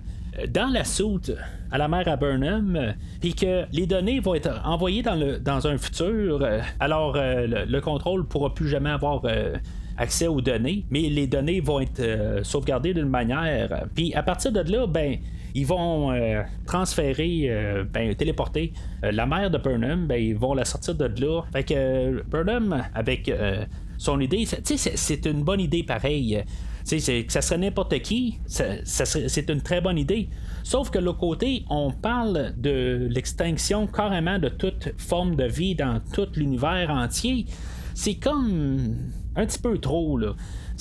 dans 0.48 0.68
la 0.68 0.84
soute 0.84 1.32
à 1.70 1.78
la 1.78 1.88
mer 1.88 2.06
à 2.08 2.16
Burnham, 2.16 2.94
puis 3.20 3.34
que 3.34 3.64
les 3.72 3.86
données 3.86 4.20
vont 4.20 4.34
être 4.34 4.60
envoyées 4.64 5.02
dans, 5.02 5.14
le, 5.14 5.38
dans 5.38 5.66
un 5.66 5.76
futur, 5.76 6.40
euh, 6.42 6.60
alors 6.80 7.16
euh, 7.16 7.64
le, 7.66 7.80
contrôle 7.80 8.26
pourra 8.26 8.54
plus 8.54 8.68
jamais 8.68 8.90
avoir 8.90 9.22
euh, 9.24 9.56
accès 9.96 10.26
aux 10.26 10.40
données, 10.40 10.84
mais 10.90 11.02
les 11.02 11.26
données 11.26 11.60
vont 11.60 11.80
être 11.80 12.02
sauvegardées 12.42 12.94
d'une 12.94 13.08
manière. 13.08 13.86
Puis 13.94 14.14
à 14.14 14.22
partir 14.22 14.52
de 14.52 14.60
là, 14.60 14.86
ben 14.86 15.16
ils 15.54 15.66
vont 15.66 16.12
transférer, 16.66 17.50
ben, 17.92 18.14
téléporter 18.14 18.72
la 19.02 19.26
mère 19.26 19.50
de 19.50 19.58
Burnham, 19.58 20.06
ben, 20.06 20.22
ils 20.22 20.36
vont 20.36 20.54
la 20.54 20.64
sortir 20.64 20.94
de 20.94 21.06
là. 21.20 21.42
Fait 21.52 21.64
que 21.64 22.22
Burnham, 22.28 22.84
avec 22.94 23.32
son 23.96 24.20
idée, 24.20 24.44
c'est 24.46 25.26
une 25.26 25.42
bonne 25.42 25.60
idée 25.60 25.82
pareille 25.82 26.44
que 26.96 27.32
ça 27.32 27.42
serait 27.42 27.58
n'importe 27.58 27.98
qui, 28.00 28.38
c'est 28.46 29.50
une 29.50 29.62
très 29.62 29.80
bonne 29.80 29.98
idée. 29.98 30.28
Sauf 30.62 30.90
que 30.90 30.98
l'autre 30.98 31.18
côté, 31.18 31.64
on 31.70 31.90
parle 31.90 32.52
de 32.56 33.08
l'extinction 33.10 33.86
carrément 33.86 34.38
de 34.38 34.48
toute 34.48 34.90
forme 34.98 35.36
de 35.36 35.44
vie 35.44 35.74
dans 35.74 36.00
tout 36.12 36.28
l'univers 36.34 36.90
entier. 36.90 37.46
C'est 37.94 38.14
comme 38.14 38.96
un 39.36 39.46
petit 39.46 39.58
peu 39.58 39.78
trop, 39.78 40.18
là. 40.18 40.34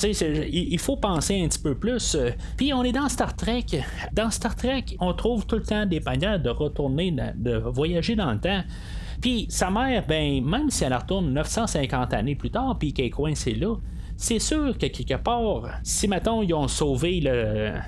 il 0.03 0.79
faut 0.79 0.97
penser 0.97 1.41
un 1.41 1.47
petit 1.47 1.59
peu 1.59 1.75
plus. 1.75 2.17
Puis 2.57 2.73
on 2.73 2.83
est 2.83 2.91
dans 2.91 3.09
Star 3.09 3.35
Trek. 3.35 3.65
Dans 4.13 4.31
Star 4.31 4.55
Trek, 4.55 4.85
on 4.99 5.13
trouve 5.13 5.45
tout 5.45 5.57
le 5.57 5.63
temps 5.63 5.85
des 5.85 5.99
manières 5.99 6.39
de 6.39 6.49
retourner, 6.49 7.15
de 7.35 7.57
voyager 7.57 8.15
dans 8.15 8.31
le 8.31 8.39
temps. 8.39 8.63
Puis 9.21 9.47
sa 9.49 9.69
mère, 9.71 10.05
ben, 10.07 10.43
même 10.43 10.69
si 10.69 10.83
elle 10.83 10.93
retourne 10.93 11.33
950 11.33 12.13
années 12.13 12.35
plus 12.35 12.51
tard, 12.51 12.77
puis 12.77 12.93
qu'elle 12.93 13.09
coincée 13.09 13.55
là, 13.55 13.75
c'est 14.19 14.39
sûr 14.39 14.75
que 14.77 14.87
quelque 14.87 15.13
part, 15.13 15.61
si 15.83 16.07
maintenant 16.07 16.41
ils 16.41 16.51
ont 16.51 16.67
sauvé 16.67 17.21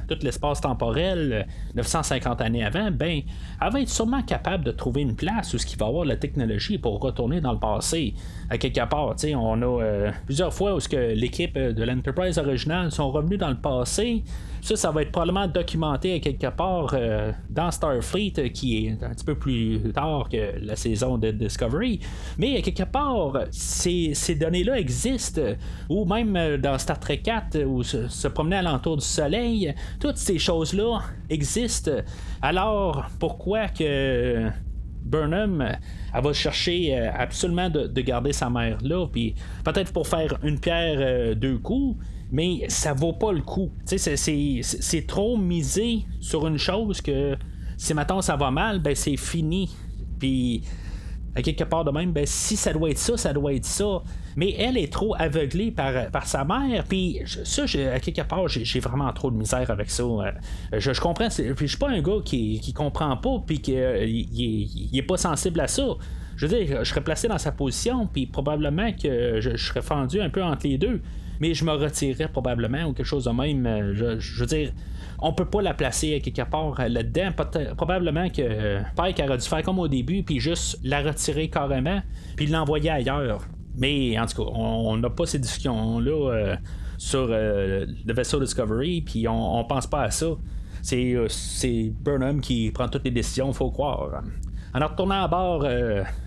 tout 0.07 0.17
l'espace 0.21 0.61
temporel 0.61 1.47
950 1.73 2.41
années 2.41 2.63
avant, 2.63 2.91
ben, 2.91 3.21
elle 3.59 3.71
va 3.71 3.81
être 3.81 3.89
sûrement 3.89 4.21
capable 4.21 4.63
de 4.63 4.71
trouver 4.71 5.01
une 5.01 5.15
place 5.15 5.55
où 5.55 5.57
ce 5.57 5.65
qu'il 5.65 5.79
va 5.79 5.87
avoir 5.87 6.05
la 6.05 6.17
technologie 6.17 6.77
pour 6.77 6.99
retourner 6.99 7.41
dans 7.41 7.53
le 7.53 7.59
passé. 7.59 8.13
À 8.47 8.59
quelque 8.59 8.87
part, 8.87 9.15
on 9.35 9.61
a 9.61 9.65
euh, 9.65 10.11
plusieurs 10.27 10.53
fois 10.53 10.75
où 10.75 10.79
l'équipe 10.93 11.57
de 11.57 11.83
l'Enterprise 11.83 12.37
originale 12.37 12.91
sont 12.91 13.09
revenus 13.09 13.39
dans 13.39 13.49
le 13.49 13.57
passé. 13.57 14.23
Ça, 14.61 14.75
ça 14.75 14.91
va 14.91 15.01
être 15.01 15.11
probablement 15.11 15.47
documenté 15.47 16.19
quelque 16.19 16.47
part 16.47 16.91
euh, 16.93 17.31
dans 17.49 17.71
Starfleet, 17.71 18.33
euh, 18.37 18.49
qui 18.49 18.85
est 18.85 19.03
un 19.03 19.09
petit 19.11 19.25
peu 19.25 19.35
plus 19.35 19.79
tard 19.93 20.27
que 20.29 20.59
la 20.61 20.75
saison 20.75 21.17
de 21.17 21.31
Discovery. 21.31 21.99
Mais 22.37 22.61
quelque 22.61 22.83
part, 22.83 23.45
ces, 23.51 24.13
données-là 24.35 24.79
existent. 24.79 25.41
Ou 25.89 26.05
même 26.05 26.35
euh, 26.35 26.57
dans 26.57 26.77
Star 26.77 26.99
Trek 26.99 27.19
4, 27.19 27.63
où 27.63 27.83
se, 27.83 28.07
se 28.07 28.27
promener 28.27 28.57
alentour 28.57 28.97
du 28.97 29.05
Soleil, 29.05 29.73
toutes 29.99 30.17
ces 30.17 30.37
choses-là 30.37 30.99
existent. 31.29 31.91
Alors, 32.41 33.05
pourquoi 33.19 33.67
que 33.69 34.49
Burnham, 35.01 35.77
va 36.13 36.33
chercher 36.33 36.95
absolument 36.95 37.69
de, 37.69 38.01
garder 38.01 38.33
sa 38.33 38.49
mère 38.49 38.77
là, 38.81 39.07
puis 39.07 39.33
peut-être 39.63 39.91
pour 39.91 40.07
faire 40.07 40.37
une 40.43 40.59
pierre 40.59 41.35
deux 41.35 41.57
coups, 41.57 41.97
mais 42.31 42.65
ça 42.67 42.93
vaut 42.93 43.13
pas 43.13 43.31
le 43.31 43.41
coup. 43.41 43.71
C'est 43.85 45.07
trop 45.07 45.37
misé 45.37 46.05
sur 46.19 46.47
une 46.47 46.57
chose 46.57 47.01
que 47.01 47.35
si 47.77 47.93
maintenant 47.93 48.21
ça 48.21 48.35
va 48.35 48.51
mal, 48.51 48.79
ben 48.79 48.95
c'est 48.95 49.17
fini. 49.17 49.69
Puis 50.19 50.63
à 51.35 51.41
quelque 51.41 51.63
part 51.63 51.85
de 51.85 51.91
même, 51.91 52.11
ben 52.11 52.25
si 52.25 52.55
ça 52.55 52.73
doit 52.73 52.89
être 52.89 52.97
ça, 52.97 53.17
ça 53.17 53.33
doit 53.33 53.53
être 53.53 53.65
ça. 53.65 54.03
Mais 54.35 54.53
elle 54.57 54.77
est 54.77 54.91
trop 54.91 55.15
aveuglée 55.17 55.71
par, 55.71 56.11
par 56.11 56.25
sa 56.25 56.45
mère, 56.45 56.83
puis 56.87 57.21
ça, 57.25 57.63
à 57.63 57.99
quelque 57.99 58.21
part, 58.21 58.47
j'ai 58.47 58.79
vraiment 58.79 59.11
trop 59.11 59.31
de 59.31 59.35
misère 59.35 59.69
avec 59.69 59.89
ça. 59.89 60.03
Euh, 60.03 60.31
je, 60.77 60.93
je 60.93 61.01
comprends, 61.01 61.29
je 61.29 61.65
suis 61.65 61.77
pas 61.77 61.89
un 61.89 62.01
gars 62.01 62.19
qui, 62.23 62.59
qui 62.59 62.73
comprend 62.73 63.17
pas, 63.17 63.43
puis 63.45 63.59
qui 63.59 63.75
euh, 63.75 64.05
il, 64.05 64.97
est 64.97 65.03
pas 65.03 65.17
sensible 65.17 65.59
à 65.59 65.67
ça. 65.67 65.83
Je 66.37 66.45
veux 66.45 66.57
dire, 66.57 66.83
je 66.83 66.89
serais 66.89 67.01
placé 67.01 67.27
dans 67.27 67.37
sa 67.37 67.51
position, 67.51 68.07
puis 68.07 68.27
probablement 68.27 68.93
que 68.93 69.41
je 69.41 69.57
serais 69.57 69.81
fendu 69.81 70.21
un 70.21 70.29
peu 70.29 70.43
entre 70.43 70.67
les 70.67 70.77
deux 70.77 71.01
mais 71.39 71.53
je 71.53 71.63
me 71.63 71.71
retirerais 71.71 72.27
probablement 72.27 72.83
ou 72.85 72.93
quelque 72.93 73.05
chose 73.05 73.25
de 73.25 73.31
même. 73.31 73.65
Euh, 73.65 74.19
je, 74.19 74.39
veux 74.39 74.45
dire, 74.45 74.71
on 75.19 75.33
peut 75.33 75.45
pas 75.45 75.61
la 75.61 75.73
placer 75.73 76.19
quelque 76.21 76.49
part 76.49 76.79
euh, 76.79 76.87
là-dedans. 76.87 77.31
Probablement 77.75 78.29
que 78.29 78.41
euh, 78.41 78.81
Pike 78.95 79.21
aurait 79.25 79.37
dû 79.37 79.47
faire 79.47 79.63
comme 79.63 79.79
au 79.79 79.87
début, 79.87 80.23
puis 80.23 80.39
juste 80.39 80.79
la 80.83 81.01
retirer 81.01 81.49
carrément, 81.49 82.01
puis 82.35 82.47
l'envoyer 82.47 82.89
ailleurs. 82.89 83.41
Mais 83.77 84.19
en 84.19 84.25
tout 84.25 84.43
cas, 84.43 84.51
on 84.53 84.97
n'a 84.97 85.09
pas 85.09 85.25
ces 85.25 85.39
discussions-là 85.39 86.57
sur 86.97 87.27
le 87.27 88.13
vaisseau 88.13 88.41
Discovery, 88.41 89.01
puis 89.01 89.25
on, 89.25 89.59
on 89.59 89.63
pense 89.63 89.87
pas 89.87 90.01
à 90.03 90.11
ça. 90.11 90.27
C'est 90.81 91.93
Burnham 92.01 92.41
qui 92.41 92.71
prend 92.71 92.89
toutes 92.89 93.05
les 93.05 93.11
décisions, 93.11 93.53
faut 93.53 93.71
croire. 93.71 94.21
En 94.73 94.85
retournant 94.85 95.23
à 95.23 95.27
bord 95.29 95.65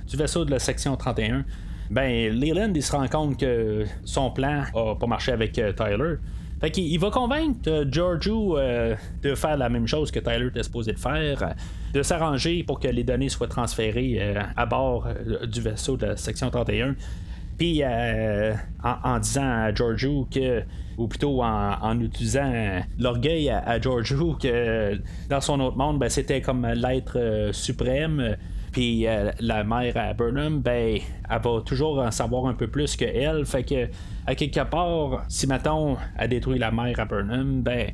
du 0.08 0.16
vaisseau 0.16 0.46
de 0.46 0.50
la 0.50 0.58
section 0.60 0.96
31, 0.96 1.44
ben 1.92 2.32
Leland 2.32 2.72
il 2.74 2.82
se 2.82 2.92
rend 2.92 3.06
compte 3.06 3.38
que 3.38 3.84
son 4.04 4.30
plan 4.30 4.64
a 4.74 4.94
pas 4.94 5.06
marché 5.06 5.32
avec 5.32 5.58
euh, 5.58 5.72
Tyler. 5.72 6.14
Fait 6.60 6.70
qu'il 6.70 6.98
va 6.98 7.10
convaincre 7.10 7.58
euh, 7.68 7.84
Giorgio 7.90 8.56
euh, 8.56 8.94
de 9.22 9.34
faire 9.34 9.58
la 9.58 9.68
même 9.68 9.86
chose 9.86 10.10
que 10.10 10.18
Tyler 10.18 10.46
était 10.46 10.62
supposé 10.62 10.92
de 10.92 10.98
faire, 10.98 11.54
de 11.92 12.02
s'arranger 12.02 12.62
pour 12.62 12.80
que 12.80 12.88
les 12.88 13.04
données 13.04 13.28
soient 13.28 13.48
transférées 13.48 14.36
à 14.56 14.64
bord 14.64 15.06
du 15.46 15.60
vaisseau 15.60 15.96
de 15.98 16.06
la 16.06 16.16
section 16.16 16.50
31. 16.50 16.96
Puis 17.58 17.82
en, 17.84 19.18
disant 19.18 19.64
à 19.64 19.74
Giorgio 19.74 20.26
que, 20.32 20.62
ou 20.96 21.06
plutôt 21.06 21.42
en, 21.42 22.00
utilisant 22.00 22.80
l'orgueil 22.98 23.50
à, 23.50 23.78
Giorgio 23.78 24.34
que 24.40 24.98
dans 25.28 25.40
son 25.40 25.60
autre 25.60 25.76
monde, 25.76 25.98
ben, 25.98 26.08
c'était 26.08 26.40
comme 26.40 26.66
l'être 26.66 27.50
suprême 27.52 28.36
puis 28.72 29.06
euh, 29.06 29.30
la 29.38 29.64
mère 29.64 29.96
à 29.96 30.14
Burnham, 30.14 30.60
ben, 30.60 30.98
elle 31.30 31.40
va 31.42 31.60
toujours 31.64 31.98
en 31.98 32.10
savoir 32.10 32.46
un 32.46 32.54
peu 32.54 32.66
plus 32.66 32.96
que 32.96 33.04
elle. 33.04 33.44
Fait 33.44 33.62
que, 33.62 33.88
à 34.26 34.34
quelque 34.34 34.64
part, 34.64 35.24
si 35.28 35.46
mettons, 35.46 35.96
elle 36.18 36.30
détruit 36.30 36.58
la 36.58 36.70
mère 36.70 36.98
à 36.98 37.04
Burnham, 37.04 37.62
ben, 37.62 37.90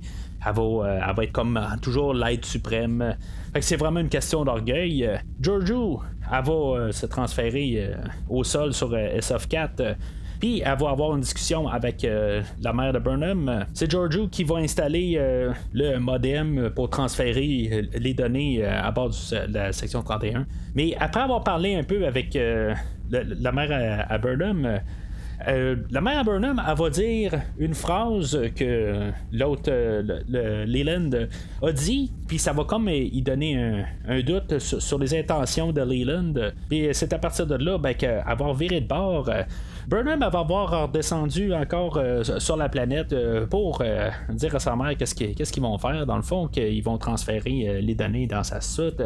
elle 0.47 0.55
va, 0.55 0.63
euh, 0.63 1.01
elle 1.09 1.17
va 1.17 1.25
être 1.25 1.33
comme 1.33 1.61
toujours 1.83 2.15
l'aide 2.15 2.45
suprême. 2.45 3.17
Fait 3.53 3.59
que 3.59 3.65
c'est 3.65 3.77
vraiment 3.77 4.01
une 4.01 4.09
question 4.09 4.45
d'orgueil. 4.45 5.11
Giorgio, 5.41 6.01
elle 6.33 6.45
va 6.45 6.53
euh, 6.53 6.93
se 6.93 7.07
transférer 7.07 7.91
au 8.29 8.45
sol 8.45 8.73
sur 8.73 8.93
SF4 8.93 9.97
puis 10.39 10.63
elle 10.65 10.79
va 10.79 10.91
avoir 10.91 11.15
une 11.15 11.21
discussion 11.21 11.69
avec 11.69 12.05
euh, 12.05 12.43
la 12.63 12.73
mère 12.73 12.93
de 12.93 12.99
Burnham. 12.99 13.67
C'est 13.75 13.91
Giorgio 13.91 14.29
qui 14.29 14.45
va 14.45 14.57
installer 14.57 15.15
euh, 15.17 15.53
le 15.73 15.99
modem 15.99 16.71
pour 16.75 16.91
transférer 16.91 17.69
euh, 17.73 17.83
les 17.99 18.15
données 18.15 18.65
à 18.65 18.91
bord 18.91 19.11
de 19.11 19.53
la 19.53 19.73
section 19.73 20.03
31. 20.03 20.47
Mais 20.75 20.95
après 20.99 21.21
avoir 21.21 21.43
parlé 21.43 21.75
un 21.75 21.83
peu 21.83 22.07
avec 22.07 22.39
la 23.11 23.53
mère 23.53 24.07
à, 24.09 24.19
Burnham. 24.19 24.81
la 25.47 26.01
mère 26.01 26.19
à 26.19 26.25
Burnham, 26.25 26.63
elle 26.67 26.77
va 26.77 26.91
dire 26.91 27.41
une 27.59 27.75
phrase 27.75 28.39
que 28.55 29.11
l'autre, 29.33 29.71
Leland, 30.29 31.11
a 31.63 31.73
dit, 31.73 32.13
puis 32.27 32.39
ça 32.39 32.53
va 32.53 32.65
comme 32.65 32.89
y 32.89 33.23
donner 33.23 33.85
un, 34.07 34.21
doute 34.21 34.59
sur, 34.59 34.99
les 34.99 35.19
intentions 35.19 35.73
de 35.73 35.81
Leland. 35.81 36.35
Puis 36.69 36.89
c'est 36.93 37.13
à 37.13 37.19
partir 37.19 37.47
de 37.47 37.57
là 37.57 37.79
ben, 37.79 37.95
qu'avoir 37.95 38.55
viré 38.55 38.81
de 38.81 38.87
bord, 38.87 39.31
Burnham 39.89 40.21
va 40.21 40.27
avoir 40.27 40.83
redescendu 40.83 41.55
encore 41.55 41.97
euh, 41.97 42.23
sur 42.23 42.59
la 42.59 42.69
planète 42.69 43.15
euh, 43.15 43.47
pour 43.47 43.81
euh, 43.81 44.11
dire 44.29 44.55
à 44.55 44.59
sa 44.59 44.77
mère 44.77 44.95
qu'est-ce 44.99 45.15
qu'ils 45.15 45.63
vont 45.63 45.79
faire. 45.79 46.05
Dans 46.05 46.17
le 46.17 46.23
fond, 46.23 46.47
qu'ils 46.47 46.83
vont 46.83 46.99
transférer 46.99 47.81
les 47.81 47.95
données 47.95 48.27
dans 48.27 48.45
sa 48.45 48.61
soute. 48.61 49.01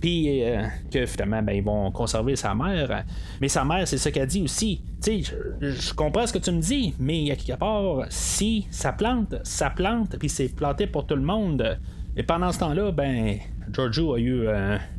puis 0.00 0.42
que 0.90 1.06
finalement, 1.06 1.42
ben, 1.44 1.52
ils 1.52 1.62
vont 1.62 1.92
conserver 1.92 2.34
sa 2.34 2.56
mère. 2.56 3.04
Mais 3.40 3.46
sa 3.46 3.64
mère, 3.64 3.86
c'est 3.86 3.98
ce 3.98 4.08
qu'elle 4.08 4.26
dit 4.26 4.42
aussi. 4.42 4.82
Tu 5.00 5.22
sais, 5.22 5.36
je 5.60 5.94
comprends 5.94 6.26
ce 6.26 6.32
que 6.32 6.38
tu 6.38 6.50
me 6.50 6.60
dis, 6.60 6.92
mais 6.98 7.30
à 7.30 7.36
quelque 7.36 7.58
part, 7.60 8.06
si 8.08 8.66
ça 8.72 8.92
plante, 8.92 9.36
ça 9.44 9.70
plante, 9.70 10.16
puis 10.18 10.28
c'est 10.28 10.48
planté 10.48 10.88
pour 10.88 11.06
tout 11.06 11.14
le 11.14 11.22
monde. 11.22 11.78
Et 12.16 12.24
pendant 12.24 12.50
ce 12.50 12.58
temps-là, 12.58 12.90
ben, 12.90 13.38
Giorgio 13.72 14.14
a 14.14 14.18
eu 14.18 14.48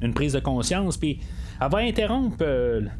une 0.01 0.13
prise 0.13 0.33
de 0.33 0.39
conscience, 0.39 0.95
puis 0.95 1.19
elle 1.59 1.69
va 1.69 1.79
interrompre 1.79 2.37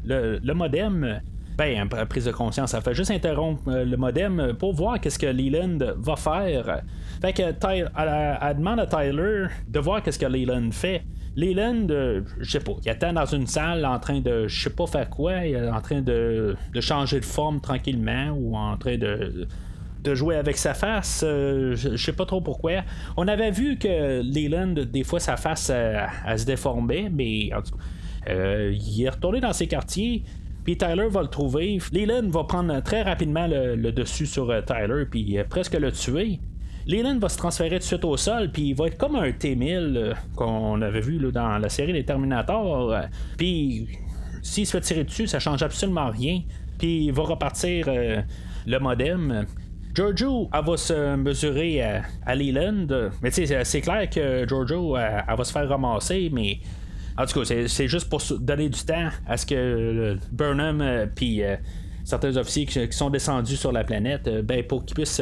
le, 0.04 0.52
modem 0.52 1.20
ben, 1.58 1.88
prise 2.08 2.24
de 2.24 2.30
conscience, 2.30 2.70
ça 2.70 2.80
fait 2.80 2.94
juste 2.94 3.10
interrompre 3.10 3.62
euh, 3.66 3.84
le 3.84 3.96
modem 3.96 4.54
pour 4.60 4.72
voir 4.72 5.00
qu'est-ce 5.00 5.18
que 5.18 5.26
Leland 5.26 5.78
va 5.96 6.14
faire. 6.14 6.82
Fait 7.20 7.32
que 7.32 7.42
elle, 7.42 8.56
demande 8.56 8.78
à 8.78 8.86
Tyler 8.86 9.46
de 9.66 9.80
voir 9.80 10.00
qu'est-ce 10.00 10.20
que 10.20 10.26
Leland 10.26 10.70
fait. 10.70 11.02
Leland, 11.34 11.88
euh, 11.90 12.22
je 12.38 12.50
sais 12.50 12.60
pas, 12.60 12.72
il 12.84 12.88
attend 12.88 13.12
dans 13.12 13.26
une 13.26 13.48
salle 13.48 13.84
en 13.84 13.98
train 13.98 14.20
de, 14.20 14.46
je 14.46 14.62
sais 14.62 14.70
pas 14.70 14.86
faire 14.86 15.10
quoi, 15.10 15.44
il 15.44 15.56
est 15.56 15.68
en 15.68 15.80
train 15.80 16.00
de, 16.00 16.56
changer 16.80 17.18
de 17.18 17.24
forme 17.24 17.60
tranquillement 17.60 18.30
ou 18.30 18.56
en 18.56 18.76
train 18.76 18.96
de, 18.96 19.48
de 20.04 20.14
jouer 20.14 20.36
avec 20.36 20.56
sa 20.56 20.74
face. 20.74 21.24
Euh, 21.26 21.74
je, 21.74 21.96
sais 21.96 22.12
pas 22.12 22.24
trop 22.24 22.40
pourquoi. 22.40 22.82
On 23.16 23.26
avait 23.26 23.50
vu 23.50 23.78
que 23.78 24.22
Leland, 24.22 24.74
des 24.92 25.02
fois, 25.02 25.18
sa 25.18 25.36
face, 25.36 25.70
elle, 25.70 26.38
se 26.38 26.46
déformait, 26.46 27.10
mais 27.12 27.50
en 27.52 27.62
cas, 27.62 28.70
il 28.70 29.02
est 29.02 29.08
retourné 29.08 29.40
dans 29.40 29.52
ses 29.52 29.66
quartiers. 29.66 30.22
Puis 30.68 30.76
Tyler 30.76 31.08
va 31.08 31.22
le 31.22 31.28
trouver. 31.28 31.78
Leland 31.94 32.28
va 32.28 32.44
prendre 32.44 32.78
très 32.82 33.00
rapidement 33.00 33.46
le, 33.46 33.90
dessus 33.90 34.26
sur 34.26 34.50
euh, 34.50 34.60
Tyler, 34.60 35.06
puis 35.10 35.38
euh, 35.38 35.44
presque 35.48 35.72
le 35.72 35.90
tuer. 35.90 36.40
Leland 36.86 37.18
va 37.18 37.30
se 37.30 37.38
transférer 37.38 37.76
tout 37.76 37.78
de 37.78 37.84
suite 37.84 38.04
au 38.04 38.18
sol, 38.18 38.52
puis 38.52 38.64
il 38.64 38.74
va 38.74 38.88
être 38.88 38.98
comme 38.98 39.16
un 39.16 39.32
T-1000 39.32 39.96
euh, 39.96 40.14
qu'on 40.36 40.82
avait 40.82 41.00
vu 41.00 41.18
dans 41.32 41.56
la 41.56 41.70
série 41.70 41.94
des 41.94 42.04
Terminators. 42.04 42.94
Puis 43.38 43.88
s'il 44.42 44.66
se 44.66 44.72
fait 44.72 44.82
tirer 44.82 45.04
dessus, 45.04 45.26
ça 45.26 45.38
change 45.38 45.62
absolument 45.62 46.10
rien. 46.10 46.42
Puis 46.78 47.06
il 47.06 47.12
va 47.12 47.22
repartir 47.22 47.86
le 48.66 48.78
modem. 48.78 49.46
Giorgio, 49.94 50.50
elle 50.52 50.64
va 50.66 50.76
se 50.76 51.16
mesurer 51.16 51.80
à, 52.26 52.34
Leland. 52.34 53.10
Mais 53.22 53.30
tu 53.30 53.46
sais, 53.46 53.64
c'est 53.64 53.80
clair 53.80 54.10
que 54.10 54.46
Giorgio, 54.46 54.98
elle, 54.98 55.24
va 55.34 55.44
se 55.44 55.50
faire 55.50 55.66
ramasser, 55.66 56.28
mais 56.30 56.58
en 57.18 57.26
tout 57.26 57.40
cas, 57.40 57.54
c'est 57.66 57.88
juste 57.88 58.08
pour 58.08 58.22
donner 58.38 58.68
du 58.68 58.80
temps 58.80 59.08
à 59.26 59.36
ce 59.36 59.44
que 59.44 60.16
Burnham 60.30 60.80
euh, 60.80 61.06
puis 61.12 61.42
euh, 61.42 61.56
certains 62.04 62.36
officiers 62.36 62.64
qui, 62.64 62.92
sont 62.92 63.10
descendus 63.10 63.56
sur 63.56 63.72
la 63.72 63.82
planète, 63.82 64.28
euh, 64.28 64.40
ben, 64.40 64.62
pour 64.62 64.84
qu'ils 64.84 64.94
puissent 64.94 65.20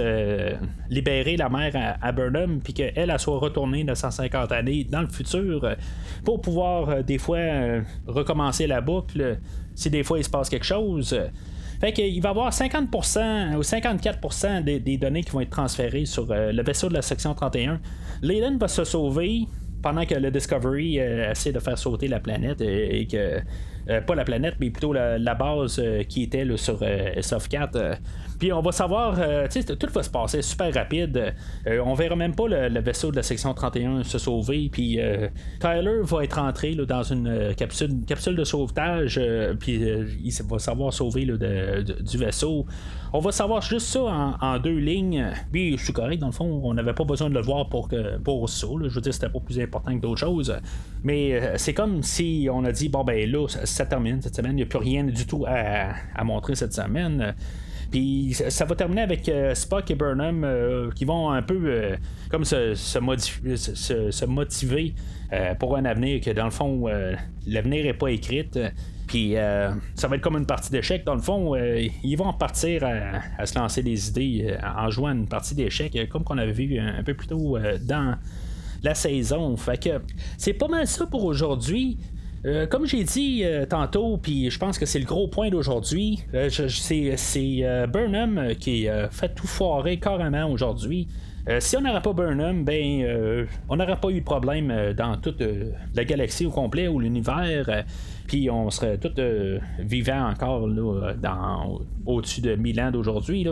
libérer 0.91 1.39
la 1.39 1.49
mer 1.49 1.97
à, 2.03 2.13
Burnham, 2.13 2.61
puis 2.61 2.75
qu'elle 2.75 2.93
elle 2.95 3.19
soit 3.19 3.39
retournée 3.39 3.83
de 3.83 3.95
150 3.95 4.53
années 4.53 4.85
dans 4.85 5.01
le 5.01 5.09
futur, 5.09 5.75
pour 6.23 6.43
pouvoir 6.43 7.03
des 7.03 7.19
fois 7.19 7.39
recommencer 8.07 8.67
la 8.67 8.83
boucle 8.83 9.39
si 9.75 9.89
des 9.89 10.05
fois 10.05 10.19
il 10.19 10.25
se 10.25 10.31
passe 10.31 10.51
quelque 10.51 10.67
chose. 10.67 11.19
Fait 11.81 11.93
qu'il 11.93 12.23
va 12.23 12.29
y 12.29 12.31
avoir 12.31 12.53
50% 12.53 13.57
ou 13.57 13.61
54% 13.61 14.63
des, 14.63 14.97
données 14.97 15.25
qui 15.25 15.31
vont 15.31 15.41
être 15.41 15.51
transférées 15.51 16.07
sur 16.07 16.27
le 16.29 16.63
vaisseau 16.63 16.89
de 16.89 16.95
la 16.95 17.03
section 17.03 17.35
31. 17.35 17.81
Leyland 18.23 18.57
va 18.59 18.69
se 18.69 18.85
sauver, 18.85 19.47
pendant 19.83 20.05
que 20.05 20.15
le 20.15 20.31
Discovery 20.31 21.01
euh, 21.01 21.31
essaie 21.31 21.53
de 21.53 21.59
faire 21.61 21.79
sauter 21.79 22.09
la 22.09 22.21
planète 22.21 22.61
euh, 22.61 22.89
et, 22.91 23.07
que 23.07 23.41
euh, 23.89 24.01
pas 24.01 24.15
la 24.15 24.25
planète, 24.25 24.55
mais 24.59 24.71
plutôt 24.71 24.93
la, 24.93 25.35
base 25.35 25.81
qui 26.09 26.25
était 26.25 26.45
sur 26.57 26.81
SF4. 26.81 27.99
Puis 28.39 28.53
on 28.53 28.61
va 28.61 28.73
savoir, 28.73 29.17
tu 29.49 29.63
sais, 29.63 29.77
tout 29.77 29.93
va 29.93 30.03
se 30.03 30.11
passer 30.11 30.43
super 30.43 30.73
rapide. 30.73 31.35
on 31.67 31.95
verra 31.95 32.17
même 32.17 32.35
pas 32.35 32.49
le, 32.49 32.81
vaisseau 32.81 33.11
de 33.11 33.17
la 33.17 33.23
section 33.23 33.55
31 33.55 34.05
se 34.05 34.19
sauver. 34.19 34.69
Puis 34.71 34.99
Tyler 35.61 36.01
va 36.03 36.25
être 36.25 36.39
entré 36.39 36.75
dans 36.75 37.03
une 37.03 37.55
capsule, 37.55 38.05
capsule 38.07 38.37
de 38.37 38.45
sauvetage. 38.45 39.21
puis 39.59 39.75
il 39.75 40.33
va 40.49 40.59
savoir 40.59 40.93
sauver 40.93 41.27
du 41.27 42.19
vaisseau. 42.19 42.67
On 43.13 43.21
va 43.21 43.33
savoir 43.33 43.63
juste 43.63 43.87
ça 43.87 44.37
en, 44.41 44.59
deux 44.59 44.77
lignes. 44.77 45.27
Puis 45.51 45.79
je 45.79 45.85
suis 45.85 45.93
correct, 45.93 46.19
dans 46.19 46.27
le 46.27 46.33
fond, 46.33 46.61
on 46.63 46.75
n'avait 46.75 46.93
pas 46.93 47.05
besoin 47.05 47.31
de 47.31 47.35
le 47.35 47.41
voir 47.41 47.69
pour, 47.69 47.89
que, 47.89 48.19
pour 48.19 48.49
ça. 48.49 48.67
Je 48.83 48.95
veux 48.95 49.01
dire, 49.01 49.15
c'était 49.15 49.29
pas 49.29 49.41
plus 49.41 49.59
important 49.61 49.95
que 49.95 50.03
d'autres 50.03 50.21
choses. 50.21 50.55
Mais 51.03 51.35
euh, 51.35 51.55
c'est 51.57 51.73
comme 51.73 52.03
si 52.03 52.49
on 52.53 52.65
a 52.65 52.73
dit, 52.73 52.89
bon 52.89 53.05
ben 53.05 53.31
là, 53.31 53.47
ça, 53.49 53.87
termine 53.87 54.21
cette 54.21 54.37
semaine, 54.37 54.53
il 54.53 54.57
n'y 54.57 54.63
a 54.63 54.67
plus 54.67 54.79
rien 54.79 55.05
du 55.05 55.27
tout 55.27 55.45
à, 55.47 56.25
montrer 56.25 56.55
cette 56.57 56.75
semaine. 56.75 57.35
Puis 57.97 58.35
ça 58.35 58.67
va 58.67 58.75
terminer 58.75 59.01
avec 59.01 59.27
euh, 59.31 59.55
Spock 59.55 59.91
et 59.91 59.95
Burnham 59.95 60.45
euh, 60.45 60.91
qui 60.95 61.07
vont 61.07 61.31
un 61.31 61.41
peu 61.41 61.97
comme 62.31 62.45
se, 62.45 62.75
se, 62.75 64.25
motiver 64.27 64.95
pour 65.59 65.79
un 65.79 65.85
avenir 65.87 66.21
que 66.21 66.31
dans 66.31 66.45
le 66.45 66.51
fond 66.51 66.89
l'avenir 67.47 67.85
n'est 67.85 67.95
pas 67.95 68.11
écrit. 68.11 68.47
Puis 69.07 69.37
euh, 69.37 69.71
ça 69.95 70.09
va 70.09 70.17
être 70.17 70.23
comme 70.23 70.37
une 70.37 70.47
partie 70.47 70.71
d'échecs. 70.71 71.05
Dans 71.05 71.15
le 71.15 71.21
fond, 71.21 71.55
euh, 71.55 71.87
ils 72.03 72.17
vont 72.17 72.33
partir 72.33 72.85
à, 72.85 73.47
se 73.47 73.59
lancer 73.59 73.83
des 73.83 74.09
idées 74.09 74.47
euh, 74.51 74.69
en 74.77 74.91
jouant 74.91 75.13
une 75.13 75.29
partie 75.29 75.55
d'échecs, 75.55 75.97
comme 76.11 76.25
qu'on 76.25 76.39
avait 76.39 76.53
vu 76.53 76.79
un, 76.79 77.03
peu 77.03 77.15
plus 77.15 77.29
tôt 77.29 77.57
dans 77.83 78.17
la 78.83 78.95
saison. 78.95 79.57
Fait 79.57 79.83
que 79.83 80.01
c'est 80.39 80.55
pas 80.55 80.69
mal 80.69 80.87
ça 80.87 81.07
pour 81.07 81.25
aujourd'hui. 81.25 81.99
Comme 82.71 82.87
j'ai 82.87 83.05
dit 83.05 83.45
tantôt, 83.69 84.19
puis 84.19 84.51
je 84.51 84.59
pense 84.59 84.79
que 84.79 84.87
c'est 84.87 84.99
le 84.99 85.05
gros 85.05 85.29
point 85.29 85.51
d'aujourd'hui, 85.51 86.21
c'est 86.49 87.87
Burnham 87.89 88.55
qui 88.59 88.87
fait 89.11 89.35
tout 89.35 89.47
foirer 89.47 89.99
carrément 89.99 90.49
aujourd'hui. 90.51 91.09
si 91.59 91.77
on 91.77 91.81
n'aurait 91.81 92.03
pas 92.03 92.13
Burnham, 92.13 92.65
ben 92.65 93.47
on 93.69 93.77
n'aurait 93.77 94.01
pas 94.01 94.11
eu 94.11 94.21
de 94.21 94.25
problème 94.25 94.93
dans 94.97 95.17
toute 95.17 95.43
la 95.95 96.05
galaxie 96.05 96.47
au 96.47 96.51
complet 96.51 96.89
ou 96.89 97.01
l'univers 97.01 97.85
puis 98.27 98.51
on 98.51 98.71
serait 98.71 98.99
tous 98.99 99.13
euh, 99.19 99.59
vivants 99.79 100.29
encore 100.29 100.67
là, 100.67 101.15
dans, 101.15 101.81
au-dessus 102.05 102.41
de 102.41 102.55
1000 102.55 102.81
ans 102.81 102.91
d'aujourd'hui. 102.91 103.45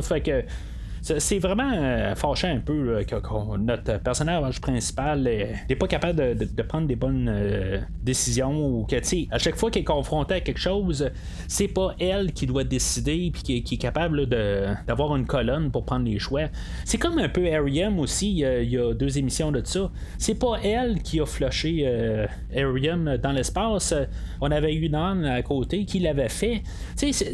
C'est 1.05 1.39
vraiment 1.39 1.71
euh, 1.71 2.15
un 2.45 2.61
peu 2.61 3.05
que, 3.07 3.57
notre 3.59 3.99
personnage 3.99 4.59
principal 4.61 5.23
n'est 5.23 5.77
pas 5.77 5.87
capable 5.87 6.35
de, 6.35 6.63
prendre 6.63 6.87
des 6.87 6.97
bonnes 6.97 7.29
euh, 7.31 7.79
décisions 8.03 8.67
ou 8.67 8.87
que 8.87 8.97
à 9.31 9.39
chaque 9.39 9.57
fois 9.57 9.71
qu'il 9.71 9.83
est 9.83 9.85
confronté 9.85 10.35
à 10.35 10.41
quelque 10.41 10.61
chose, 10.61 11.11
c'est 11.47 11.69
pas 11.69 11.95
elle 12.01 12.33
qui 12.33 12.47
doit 12.47 12.65
décider 12.65 13.31
puis 13.33 13.63
qui, 13.63 13.75
est 13.75 13.79
capable 13.79 14.27
d'avoir 14.87 15.15
une 15.17 15.27
colonne 15.27 15.71
pour 15.71 15.85
prendre 15.85 16.07
les 16.07 16.19
choix. 16.19 16.45
C'est 16.87 16.99
comme 16.99 17.19
un 17.19 17.29
peu 17.29 17.53
Ariam 17.53 18.01
aussi, 18.01 18.31
il 18.31 18.71
y, 18.71 18.79
a 18.79 18.95
deux 18.95 19.19
émissions 19.19 19.53
de 19.53 19.61
ça. 19.63 19.91
C'est 20.17 20.39
pas 20.39 20.57
elle 20.65 21.03
qui 21.03 21.21
a 21.21 21.27
flushé 21.27 21.83
euh, 21.85 22.27
Ariam 22.57 23.19
dans 23.19 23.33
l'espace. 23.33 23.93
On 24.41 24.51
avait 24.51 24.75
une 24.75 24.95
à 24.95 25.43
côté 25.43 25.85
qui 25.85 25.99
l'avait 25.99 26.31
fait. 26.31 26.63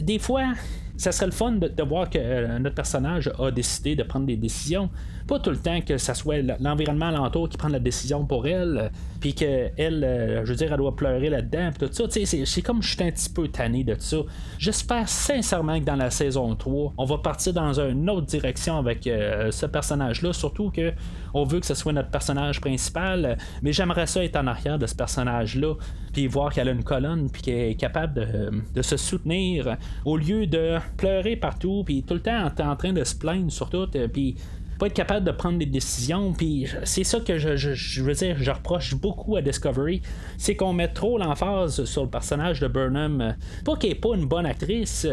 Des 0.01 0.19
fois, 0.19 0.55
ça 1.01 1.13
serait 1.13 1.27
le 1.27 1.33
fun 1.33 1.53
de, 1.53 1.83
voir 1.83 2.11
que 2.11 2.19
euh, 2.19 2.59
notre 2.59 2.75
personnage 2.75 3.33
a 3.39 3.51
décidé 3.51 3.97
de 3.97 4.03
prendre 4.03 4.27
des 4.27 4.37
décisions. 4.37 4.91
Pas 5.31 5.39
tout 5.39 5.51
le 5.51 5.59
temps 5.59 5.81
que 5.81 5.97
ça 5.97 6.13
soit 6.15 6.43
l'environnement 6.59 7.07
alentour 7.07 7.49
qui 7.49 7.57
prend 7.57 7.69
la 7.69 7.79
décision 7.79 8.27
pour 8.27 8.49
elle, 8.49 8.91
puis 9.21 9.33
qu'elle, 9.33 9.71
euh, 9.79 10.45
je 10.45 10.51
veux 10.51 10.57
dire, 10.57 10.73
elle 10.73 10.79
doit 10.79 10.97
pleurer 10.97 11.31
là-dedans, 11.31 11.71
tout 11.79 11.89
ça. 11.93 12.05
C'est 12.11 12.63
comme 12.63 12.83
je 12.83 12.97
suis 12.97 13.05
un 13.05 13.13
petit 13.13 13.31
peu 13.31 13.47
tanné 13.47 13.85
de 13.85 13.95
ça. 13.97 14.17
J'espère 14.59 15.09
sincèrement 15.09 15.79
que 15.79 15.85
dans 15.85 15.95
la 15.95 16.11
saison 16.11 16.57
3, 16.57 16.95
on 16.97 17.05
va 17.05 17.19
partir 17.19 17.53
dans 17.53 17.79
une 17.79 18.11
autre 18.11 18.27
direction 18.27 18.77
avec 18.77 19.07
euh, 19.07 19.53
ce 19.53 19.67
personnage-là, 19.67 20.33
surtout 20.33 20.73
que 20.73 20.93
on 21.33 21.45
veut 21.45 21.61
que 21.61 21.67
ce 21.67 21.75
soit 21.75 21.93
notre 21.93 22.11
personnage 22.11 22.61
principal, 22.61 23.39
mais 23.63 23.73
j'aimerais 23.73 24.09
ça 24.09 24.25
être 24.25 24.35
en 24.35 24.49
arrière 24.49 24.81
de 24.81 24.87
ce 24.87 24.97
personnage-là, 24.97 25.75
puis 26.13 26.27
voir 26.27 26.53
qu'elle 26.53 26.69
a 26.69 26.73
une 26.73 26.83
colonne, 26.83 27.31
puis 27.31 27.43
qu'elle 27.43 27.71
est 27.71 27.75
capable 27.77 28.63
de, 28.75 28.83
se 28.83 28.97
soutenir, 28.97 29.77
au 30.05 30.17
lieu 30.17 30.49
de 30.49 30.79
pleurer 30.97 31.37
partout, 31.37 31.85
puis 31.85 32.03
tout 32.03 32.15
le 32.15 32.21
temps 32.21 32.47
en, 32.47 32.77
train 32.77 32.93
de 32.93 33.05
se 33.05 33.15
plaindre 33.15 33.53
sur 33.53 33.71
tout, 33.71 33.89
euh, 33.95 34.09
puis 34.09 34.35
pas 34.81 34.87
être 34.87 34.95
capable 34.95 35.27
de 35.27 35.31
prendre 35.31 35.59
des 35.59 35.67
décisions. 35.67 36.33
Puis 36.33 36.67
c'est 36.85 37.05
ça 37.05 37.21
que 37.21 37.39
je, 37.39 38.03
veux 38.03 38.15
dire, 38.15 38.37
je 38.41 38.51
reproche 38.51 38.95
beaucoup 38.95 39.37
à 39.37 39.43
Discovery, 39.43 40.01
c'est 40.39 40.57
qu'on 40.57 40.73
met 40.73 40.89
trop 40.89 41.19
l'emphase 41.19 41.85
sur 41.85 42.03
le 42.03 42.09
personnage 42.09 42.61
de 42.61 42.67
Burnham. 42.67 43.37
Pas 43.65 43.77
qu'elle 43.77 43.91
n'est 43.91 43.97
pas 43.97 44.17
une 44.17 44.27
bonne 44.27 44.47
actrice, 44.47 45.07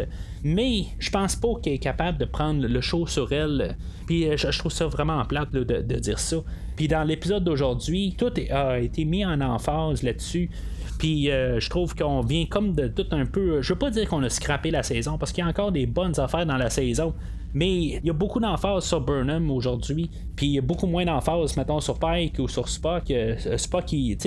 mais 0.44 0.86
je 1.00 1.10
pense 1.10 1.36
pas 1.36 1.50
qu'elle 1.62 1.74
est 1.74 1.80
capable 1.80 2.18
de 2.18 2.26
prendre 2.26 2.66
le 2.66 2.82
show 2.82 3.06
sur 3.08 3.32
elle. 3.34 3.76
Puis 4.08 4.30
euh, 4.30 4.38
je, 4.38 4.58
trouve 4.58 4.72
ça 4.72 4.88
vraiment 4.88 5.24
plate 5.26 5.52
de, 5.52 5.64
de, 5.64 6.00
dire 6.00 6.18
ça. 6.18 6.38
Puis 6.78 6.88
dans 6.88 7.04
l'épisode 7.04 7.44
d'aujourd'hui, 7.44 8.16
tout 8.18 8.32
a 8.52 8.80
été 8.80 9.04
mis 9.04 9.26
en 9.26 9.42
emphase 9.42 10.02
là-dessus. 10.02 10.50
Puis 10.98 11.26
je 11.26 11.70
trouve 11.70 11.94
qu'on 11.94 12.22
vient 12.22 12.46
comme 12.46 12.74
de 12.74 12.88
tout 12.88 13.06
un 13.12 13.26
peu. 13.26 13.62
Je 13.62 13.74
veux 13.74 13.78
pas 13.78 13.92
dire 13.92 14.08
qu'on 14.08 14.24
a 14.24 14.30
scrappé 14.30 14.72
la 14.72 14.82
saison 14.82 15.18
parce 15.18 15.32
qu'il 15.32 15.44
y 15.44 15.48
a 15.48 15.50
encore 15.50 15.72
des 15.72 15.86
bonnes 15.86 16.20
affaires 16.20 16.46
dans 16.46 16.58
la 16.58 16.72
saison. 16.72 17.14
Mais 17.54 17.74
il 17.74 18.06
y 18.06 18.10
a 18.10 18.14
beaucoup 18.14 18.40
d'emphase 18.40 18.86
sur 18.86 19.02
Burnham 19.02 19.50
aujourd'hui, 19.52 20.10
puis 20.36 20.48
il 20.48 20.52
y 20.54 20.58
a 20.58 20.62
beaucoup 20.62 20.88
moins 20.88 21.06
d'emphase, 21.06 21.58
mettons, 21.58 21.80
sur 21.80 21.98
Pike 21.98 22.40
ou 22.40 22.48
sur 22.48 22.70
Spock. 22.70 23.10
Euh, 23.10 23.36
Spock, 23.58 23.92
il, 23.94 24.18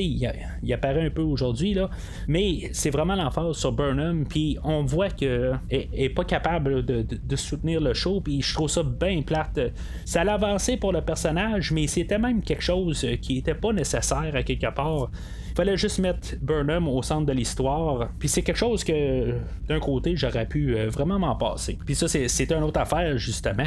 il, 0.63 0.73
apparaît 0.73 1.07
un 1.07 1.11
peu 1.11 1.23
aujourd'hui, 1.23 1.75
là, 1.75 1.91
mais 2.29 2.71
c'est 2.73 2.91
vraiment 2.91 3.15
l'emphase 3.15 3.57
sur 3.57 3.73
Burnham, 3.73 4.25
puis 4.27 4.59
on 4.65 4.85
voit 4.85 5.11
qu'elle 5.11 5.59
n'est 5.71 6.09
pas 6.09 6.25
capable 6.25 6.85
de, 6.85 7.37
soutenir 7.37 7.81
le 7.81 7.95
show, 7.95 8.21
puis 8.21 8.43
je 8.43 8.55
trouve 8.55 8.69
ça 8.69 8.83
bien 8.83 9.23
plate. 9.23 9.61
Ça 10.05 10.23
a 10.23 10.33
avancé 10.33 10.77
pour 10.77 10.93
le 10.93 11.01
personnage, 11.01 11.73
mais 11.73 11.87
c'était 11.87 12.19
même 12.19 12.43
quelque 12.43 12.63
chose 12.63 13.07
qui 13.23 13.35
n'était 13.35 13.55
pas 13.55 13.73
nécessaire 13.73 14.33
à 14.35 14.43
quelque 14.43 14.73
part 14.75 15.11
fallait 15.55 15.77
juste 15.77 15.99
mettre 15.99 16.37
Burnham 16.41 16.89
au 16.89 17.03
centre 17.03 17.27
de 17.27 17.33
l'histoire. 17.33 18.09
Puis 18.19 18.29
c'est 18.29 18.43
quelque 18.43 18.57
chose 18.57 18.85
que, 18.85 19.35
d'un 19.69 19.81
côté, 19.81 20.17
j'aurais 20.17 20.47
pu 20.47 20.77
euh, 20.77 20.89
vraiment 20.89 21.19
m'en 21.19 21.37
passer. 21.37 21.79
Puis 21.85 21.95
ça, 21.95 22.09
c'est 22.09 22.53
une 22.53 22.63
autre 22.63 22.81
affaire, 22.81 23.17
justement. 23.19 23.67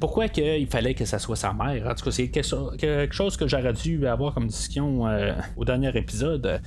Pourquoi 0.00 0.26
il 0.26 0.66
fallait 0.66 0.94
que 0.94 1.04
ça 1.04 1.18
soit 1.18 1.36
sa 1.36 1.52
mère? 1.52 1.86
En 1.86 1.94
tout 1.94 2.04
cas, 2.04 2.10
c'est 2.10 2.28
quelque 2.28 3.12
chose 3.12 3.36
que 3.36 3.46
j'aurais 3.46 3.72
dû 3.74 4.06
avoir 4.06 4.32
comme 4.32 4.46
discussion 4.46 5.06
euh, 5.06 5.32
au 5.56 5.64
dernier 5.64 5.94
épisode. 5.94 6.60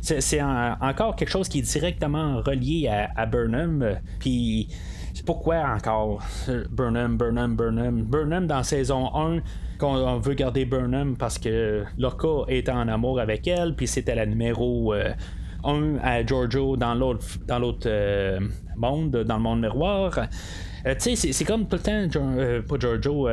C'est 0.00 0.40
encore 0.42 1.16
quelque 1.16 1.28
chose 1.28 1.48
qui 1.48 1.58
est 1.58 1.62
directement 1.62 2.40
relié 2.40 2.88
à, 2.88 3.10
à 3.14 3.26
Burnham. 3.26 3.98
Puis 4.18 4.68
pourquoi 5.26 5.68
encore 5.68 6.22
Burnham, 6.70 7.18
Burnham, 7.18 7.56
Burnham? 7.56 8.02
Burnham 8.04 8.46
dans 8.46 8.62
saison 8.62 9.14
1, 9.14 9.40
qu'on 9.78 10.18
veut 10.18 10.34
garder 10.34 10.64
Burnham 10.64 11.16
parce 11.16 11.38
que 11.38 11.84
Lorca 11.96 12.44
est 12.48 12.68
en 12.68 12.88
amour 12.88 13.20
avec 13.20 13.46
elle, 13.46 13.74
puis 13.74 13.86
c'était 13.86 14.14
la 14.14 14.26
numéro 14.26 14.92
1 14.92 14.96
euh, 14.96 15.98
à 16.02 16.24
Giorgio 16.26 16.76
dans 16.76 16.94
l'autre 16.94 17.24
dans 17.46 17.58
l'autre 17.58 17.86
euh, 17.86 18.40
monde, 18.76 19.10
dans 19.10 19.36
le 19.36 19.42
monde 19.42 19.60
miroir. 19.60 20.18
Euh, 20.86 20.94
tu 20.94 21.16
sais, 21.16 21.32
c'est 21.32 21.44
comme 21.44 21.66
tout 21.66 21.76
le 21.76 22.08
temps, 22.08 22.62
pas 22.68 22.78
Giorgio, 22.78 23.28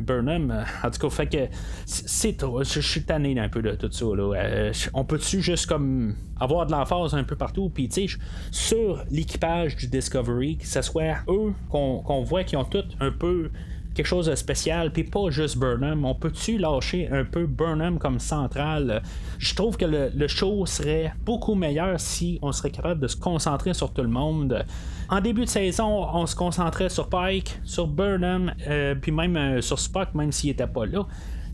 Burnham. 0.00 0.64
En 0.82 0.90
tout 0.90 1.00
cas, 1.00 1.10
fait 1.10 1.26
que 1.26 1.54
c'est 1.86 2.36
trop. 2.36 2.62
Je 2.62 2.80
suis 2.80 3.04
tanné 3.04 3.38
un 3.38 3.48
peu 3.48 3.62
de 3.62 3.72
tout 3.72 3.90
ça. 3.90 4.04
Là. 4.14 4.70
on 4.92 5.04
peut-tu 5.04 5.40
juste 5.40 5.66
comme 5.66 6.14
avoir 6.38 6.66
de 6.66 6.72
l'emphase 6.72 7.14
un 7.14 7.24
peu 7.24 7.36
partout, 7.36 7.70
puis 7.70 7.88
tu 7.88 8.08
sais, 8.08 8.16
sur 8.50 9.04
l'équipage 9.10 9.76
du 9.76 9.86
Discovery, 9.86 10.58
que 10.58 10.66
ce 10.66 10.82
soit 10.82 11.16
eux 11.28 11.52
qu'on 11.70 12.22
voit 12.22 12.44
qui 12.44 12.56
ont 12.56 12.64
tout 12.64 12.84
un 13.00 13.10
peu 13.10 13.50
quelque 13.94 14.06
chose 14.06 14.26
de 14.26 14.34
spécial, 14.34 14.92
puis 14.92 15.04
pas 15.04 15.30
juste 15.30 15.56
Burnham. 15.58 16.04
On 16.04 16.14
peut-tu 16.14 16.58
lâcher 16.58 17.08
un 17.10 17.24
peu 17.24 17.46
Burnham 17.46 17.98
comme 17.98 18.18
centrale? 18.18 19.02
Je 19.38 19.54
trouve 19.54 19.76
que 19.76 19.84
le, 19.84 20.28
show 20.28 20.66
serait 20.66 21.12
beaucoup 21.24 21.54
meilleur 21.54 22.00
si 22.00 22.38
on 22.42 22.52
serait 22.52 22.70
capable 22.70 23.00
de 23.00 23.08
se 23.08 23.16
concentrer 23.16 23.74
sur 23.74 23.92
tout 23.92 24.02
le 24.02 24.08
monde. 24.08 24.64
En 25.08 25.20
début 25.20 25.44
de 25.44 25.50
saison, 25.50 26.06
on 26.12 26.26
se 26.26 26.34
concentrait 26.34 26.88
sur 26.88 27.08
Pike, 27.08 27.60
sur 27.64 27.86
Burnham, 27.86 28.52
euh, 28.66 28.94
puis 28.94 29.12
même 29.12 29.36
euh, 29.36 29.60
sur 29.60 29.78
Spock, 29.78 30.14
même 30.14 30.32
s'il 30.32 30.50
était 30.50 30.66
pas 30.66 30.86
là 30.86 31.06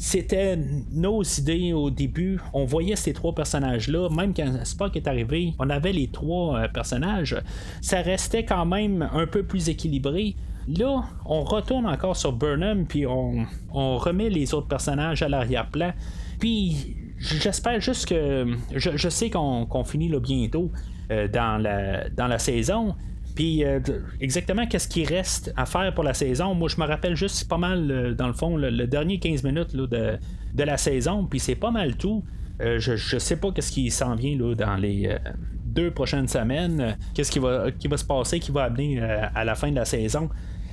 c'était 0.02 0.58
nos 0.92 1.22
idées 1.22 1.74
au 1.74 1.90
début. 1.90 2.40
On 2.54 2.64
voyait 2.64 2.96
ces 2.96 3.12
trois 3.12 3.34
personnages-là. 3.34 4.08
Même 4.08 4.32
quand 4.32 4.64
Spock 4.64 4.96
est 4.96 5.06
arrivé, 5.06 5.52
on 5.58 5.68
avait 5.68 5.92
les 5.92 6.08
trois 6.08 6.58
euh, 6.58 6.68
personnages. 6.68 7.36
Ça 7.82 8.00
restait 8.00 8.46
quand 8.46 8.64
même 8.64 9.06
un 9.12 9.26
peu 9.26 9.42
plus 9.42 9.68
équilibré. 9.68 10.36
Là, 10.78 11.02
on 11.24 11.42
retourne 11.42 11.86
encore 11.86 12.16
sur 12.16 12.32
Burnham, 12.32 12.86
puis 12.86 13.06
on, 13.06 13.46
remet 13.72 14.30
les 14.30 14.54
autres 14.54 14.68
personnages 14.68 15.22
à 15.22 15.28
l'arrière-plan. 15.28 15.92
Puis 16.38 16.96
j'espère 17.18 17.80
juste 17.80 18.06
que. 18.06 18.56
Je, 18.74 19.08
sais 19.08 19.30
qu'on 19.30 19.84
finit 19.84 20.10
bientôt 20.20 20.70
euh, 21.10 21.26
dans, 21.28 21.58
la, 21.58 22.38
saison. 22.38 22.94
Puis 23.34 23.64
euh, 23.64 23.80
exactement 24.20 24.66
qu'est-ce 24.66 24.88
qui 24.88 25.04
reste 25.04 25.52
à 25.56 25.66
faire 25.66 25.94
pour 25.94 26.04
la 26.04 26.14
saison, 26.14 26.54
moi 26.54 26.68
je 26.68 26.80
me 26.80 26.86
rappelle 26.86 27.14
juste 27.14 27.48
pas 27.48 27.58
mal, 27.58 27.90
euh, 27.90 28.12
dans 28.12 28.26
le 28.26 28.32
fond, 28.32 28.56
le, 28.56 28.86
dernier 28.86 29.18
15 29.18 29.44
minutes 29.44 29.74
de, 29.74 29.86
de, 29.86 30.62
la 30.64 30.76
saison, 30.76 31.24
puis 31.24 31.38
c'est 31.38 31.54
pas 31.54 31.70
mal 31.70 31.96
tout. 31.96 32.24
je, 32.60 32.96
je 32.96 33.18
sais 33.18 33.36
pas 33.36 33.50
qu'est-ce 33.52 33.72
qui 33.72 33.90
s'en 33.90 34.14
vient 34.16 34.36
là, 34.36 34.54
dans 34.54 34.76
les 34.76 35.16
deux 35.64 35.90
prochaines 35.90 36.28
semaines, 36.28 36.96
qu'est-ce 37.14 37.30
qui 37.30 37.38
va, 37.38 37.70
qui 37.70 37.88
va 37.88 37.96
se 37.96 38.04
passer, 38.04 38.40
qui 38.40 38.50
va 38.50 38.64
amener 38.64 39.00
à 39.00 39.44
la 39.44 39.54
fin 39.54 39.70
de 39.70 39.76
la 39.76 39.84
saison. 39.84 40.28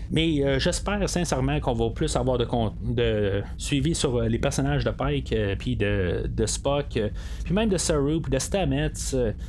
Mais 0.09 0.41
euh, 0.41 0.59
j'espère 0.59 1.07
sincèrement 1.09 1.59
qu'on 1.59 1.73
va 1.73 1.89
plus 1.89 2.15
avoir 2.15 2.37
de, 2.37 2.47
de 2.93 3.43
suivi 3.57 3.93
sur 3.93 4.15
euh, 4.15 4.27
les 4.27 4.39
personnages 4.39 4.83
de 4.85 4.91
Pike, 4.91 5.33
euh, 5.33 5.55
puis 5.57 5.75
de, 5.75 6.45
Spock, 6.45 6.99
puis 7.43 7.53
même 7.53 7.69
de 7.69 7.77
Saru, 7.77 8.21
puis 8.21 8.31
de 8.31 8.39
Stamets, 8.39 8.93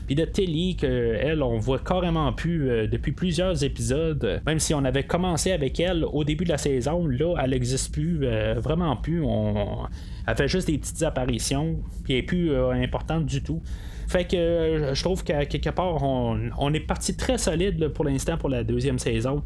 puis 0.06 0.16
de 0.16 0.24
Tilly, 0.24 0.76
qu'elle, 0.76 1.42
on 1.42 1.58
voit 1.58 1.78
carrément 1.78 2.32
plus 2.32 2.88
depuis 2.88 3.12
plusieurs 3.12 3.62
épisodes. 3.62 4.42
Même 4.46 4.58
si 4.58 4.74
on 4.74 4.84
avait 4.84 5.04
commencé 5.04 5.52
avec 5.52 5.78
elle 5.78 6.04
au 6.04 6.24
début 6.24 6.44
de 6.44 6.50
la 6.50 6.58
saison, 6.58 7.06
là, 7.06 7.36
elle 7.42 7.50
n'existe 7.50 7.92
plus, 7.92 8.26
vraiment 8.56 8.96
plus. 8.96 9.22
On, 9.22 9.86
elle 10.26 10.36
fait 10.36 10.48
juste 10.48 10.66
des 10.66 10.78
petites 10.78 11.02
apparitions, 11.04 11.78
puis 12.02 12.14
elle 12.14 12.20
n'est 12.20 12.26
plus 12.26 12.56
importante 12.56 13.26
du 13.26 13.42
tout. 13.42 13.62
Fait 14.08 14.24
que 14.24 14.90
je 14.92 15.02
trouve 15.04 15.22
qu'à 15.22 15.46
quelque 15.46 15.70
part, 15.70 16.02
on 16.02 16.74
est 16.74 16.80
parti 16.80 17.16
très 17.16 17.38
solide 17.38 17.88
pour 17.88 18.04
l'instant 18.04 18.36
pour 18.36 18.48
la 18.48 18.64
deuxième 18.64 18.98
saison. 18.98 19.42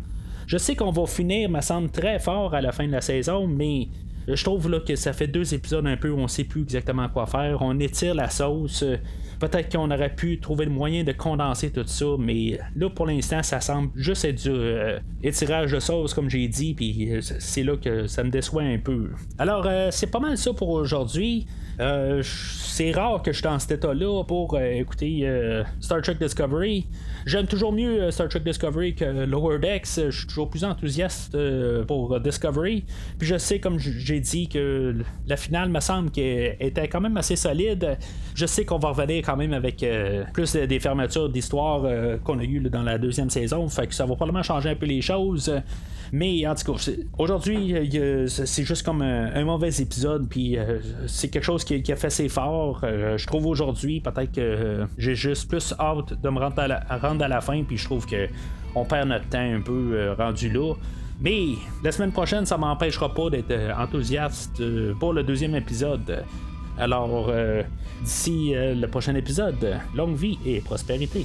Je 0.52 0.58
sais 0.58 0.76
qu'on 0.76 0.90
va 0.90 1.06
finir, 1.06 1.48
me 1.48 1.62
semble, 1.62 1.90
très 1.90 2.18
fort 2.18 2.52
à 2.52 2.60
la 2.60 2.72
fin 2.72 2.86
de 2.86 2.92
la 2.92 3.00
saison, 3.00 3.46
mais 3.46 3.88
je 4.28 4.44
trouve 4.44 4.70
là, 4.70 4.80
que 4.80 4.96
ça 4.96 5.12
fait 5.12 5.26
deux 5.26 5.54
épisodes 5.54 5.86
un 5.86 5.96
peu 5.96 6.10
où 6.10 6.18
on 6.18 6.28
sait 6.28 6.44
plus 6.44 6.62
exactement 6.62 7.08
quoi 7.08 7.26
faire. 7.26 7.58
On 7.60 7.78
étire 7.80 8.14
la 8.14 8.30
sauce. 8.30 8.84
Peut-être 9.40 9.72
qu'on 9.72 9.90
aurait 9.90 10.14
pu 10.14 10.38
trouver 10.38 10.66
le 10.66 10.70
moyen 10.70 11.02
de 11.02 11.10
condenser 11.10 11.72
tout 11.72 11.82
ça, 11.84 12.06
mais 12.16 12.60
là 12.76 12.88
pour 12.90 13.06
l'instant, 13.06 13.42
ça 13.42 13.60
semble 13.60 13.90
juste 13.96 14.24
être 14.24 14.40
du 14.40 14.50
euh, 14.50 15.00
étirage 15.22 15.72
de 15.72 15.80
sauce, 15.80 16.14
comme 16.14 16.30
j'ai 16.30 16.46
dit, 16.46 16.74
puis 16.74 17.12
euh, 17.12 17.20
c'est 17.20 17.64
là 17.64 17.76
que 17.76 18.06
ça 18.06 18.22
me 18.22 18.30
déçoit 18.30 18.62
un 18.62 18.78
peu. 18.78 19.10
Alors, 19.38 19.66
euh, 19.66 19.88
c'est 19.90 20.06
pas 20.06 20.20
mal 20.20 20.38
ça 20.38 20.52
pour 20.52 20.68
aujourd'hui. 20.68 21.46
c'est 22.22 22.92
rare 22.92 23.22
que 23.22 23.32
je 23.32 23.38
suis 23.38 23.42
dans 23.42 23.58
cet 23.58 23.72
état-là 23.72 24.22
pour 24.24 24.56
écouter 24.60 25.28
Star 25.80 26.00
Trek 26.02 26.14
Discovery. 26.20 26.86
J'aime 27.26 27.46
toujours 27.46 27.72
mieux 27.72 28.10
Star 28.12 28.28
Trek 28.28 28.40
Discovery 28.40 28.94
que 28.94 29.24
Lower 29.24 29.58
Decks. 29.58 29.88
Je 29.96 30.10
suis 30.10 30.26
toujours 30.28 30.48
plus 30.48 30.62
enthousiaste 30.62 31.36
pour 31.88 32.20
Discovery. 32.20 32.84
Puis 33.18 33.26
je 33.26 33.38
sais, 33.38 33.58
comme 33.58 33.80
j'ai 33.80 34.11
dit, 34.20 34.48
que 34.48 34.96
la 35.26 35.36
finale 35.36 35.68
me 35.68 35.80
semble 35.80 36.10
qu'elle 36.10 36.56
était 36.60 36.88
quand 36.88 37.00
même 37.00 37.16
assez 37.16 37.36
solide. 37.36 37.98
Je 38.34 38.46
sais 38.46 38.64
qu'on 38.64 38.78
va 38.78 38.90
revenir 38.90 39.24
quand 39.24 39.36
même 39.36 39.52
avec 39.52 39.82
euh, 39.82 40.24
plus 40.32 40.54
des 40.54 40.80
fermetures 40.80 41.28
d'histoire 41.28 41.82
euh, 41.84 42.16
qu'on 42.18 42.38
a 42.38 42.44
eu 42.44 42.60
dans 42.60 42.82
la 42.82 42.98
deuxième 42.98 43.30
saison. 43.30 43.68
Fait 43.68 43.86
que 43.86 43.94
ça 43.94 44.04
va 44.04 44.14
probablement 44.14 44.42
changer 44.42 44.70
un 44.70 44.74
peu 44.74 44.86
les 44.86 45.02
choses. 45.02 45.52
Mais 46.12 46.46
en 46.46 46.54
tout 46.54 46.72
cas, 46.72 46.90
aujourd'hui, 47.18 47.74
c'est 48.28 48.64
juste 48.64 48.84
comme 48.84 49.02
un, 49.02 49.44
mauvais 49.44 49.74
épisode. 49.80 50.28
Puis 50.28 50.58
euh, 50.58 50.78
c'est 51.06 51.28
quelque 51.28 51.44
chose 51.44 51.64
qui, 51.64 51.92
a 51.92 51.96
fait 51.96 52.10
ses 52.10 52.28
fort. 52.28 52.80
je 52.82 53.26
trouve 53.26 53.46
aujourd'hui, 53.46 54.00
peut-être 54.00 54.32
que 54.32 54.86
j'ai 54.98 55.14
juste 55.14 55.48
plus 55.48 55.74
hâte 55.78 56.20
de 56.20 56.28
me 56.28 56.38
rendre 56.38 56.58
à 56.58 56.68
la, 56.68 56.80
rendre 57.00 57.24
à 57.24 57.28
la 57.28 57.40
fin. 57.40 57.62
Puis 57.64 57.78
je 57.78 57.84
trouve 57.84 58.06
que 58.06 58.28
on 58.74 58.84
perd 58.84 59.08
notre 59.08 59.28
temps 59.28 59.38
un 59.38 59.60
peu 59.60 60.12
rendu 60.18 60.50
là. 60.50 60.74
Mais 61.22 61.54
la 61.84 61.92
semaine 61.92 62.12
prochaine, 62.12 62.44
ça 62.46 62.56
m'empêchera 62.58 63.14
pas 63.14 63.30
d'être 63.30 63.54
enthousiaste 63.78 64.62
pour 64.98 65.12
le 65.12 65.22
deuxième 65.22 65.54
épisode. 65.54 66.24
Alors, 66.78 67.26
euh, 67.28 67.62
d'ici 68.02 68.54
euh, 68.54 68.74
le 68.74 68.88
prochain 68.88 69.14
épisode, 69.14 69.78
longue 69.94 70.16
vie 70.16 70.38
et 70.44 70.60
prospérité. 70.60 71.24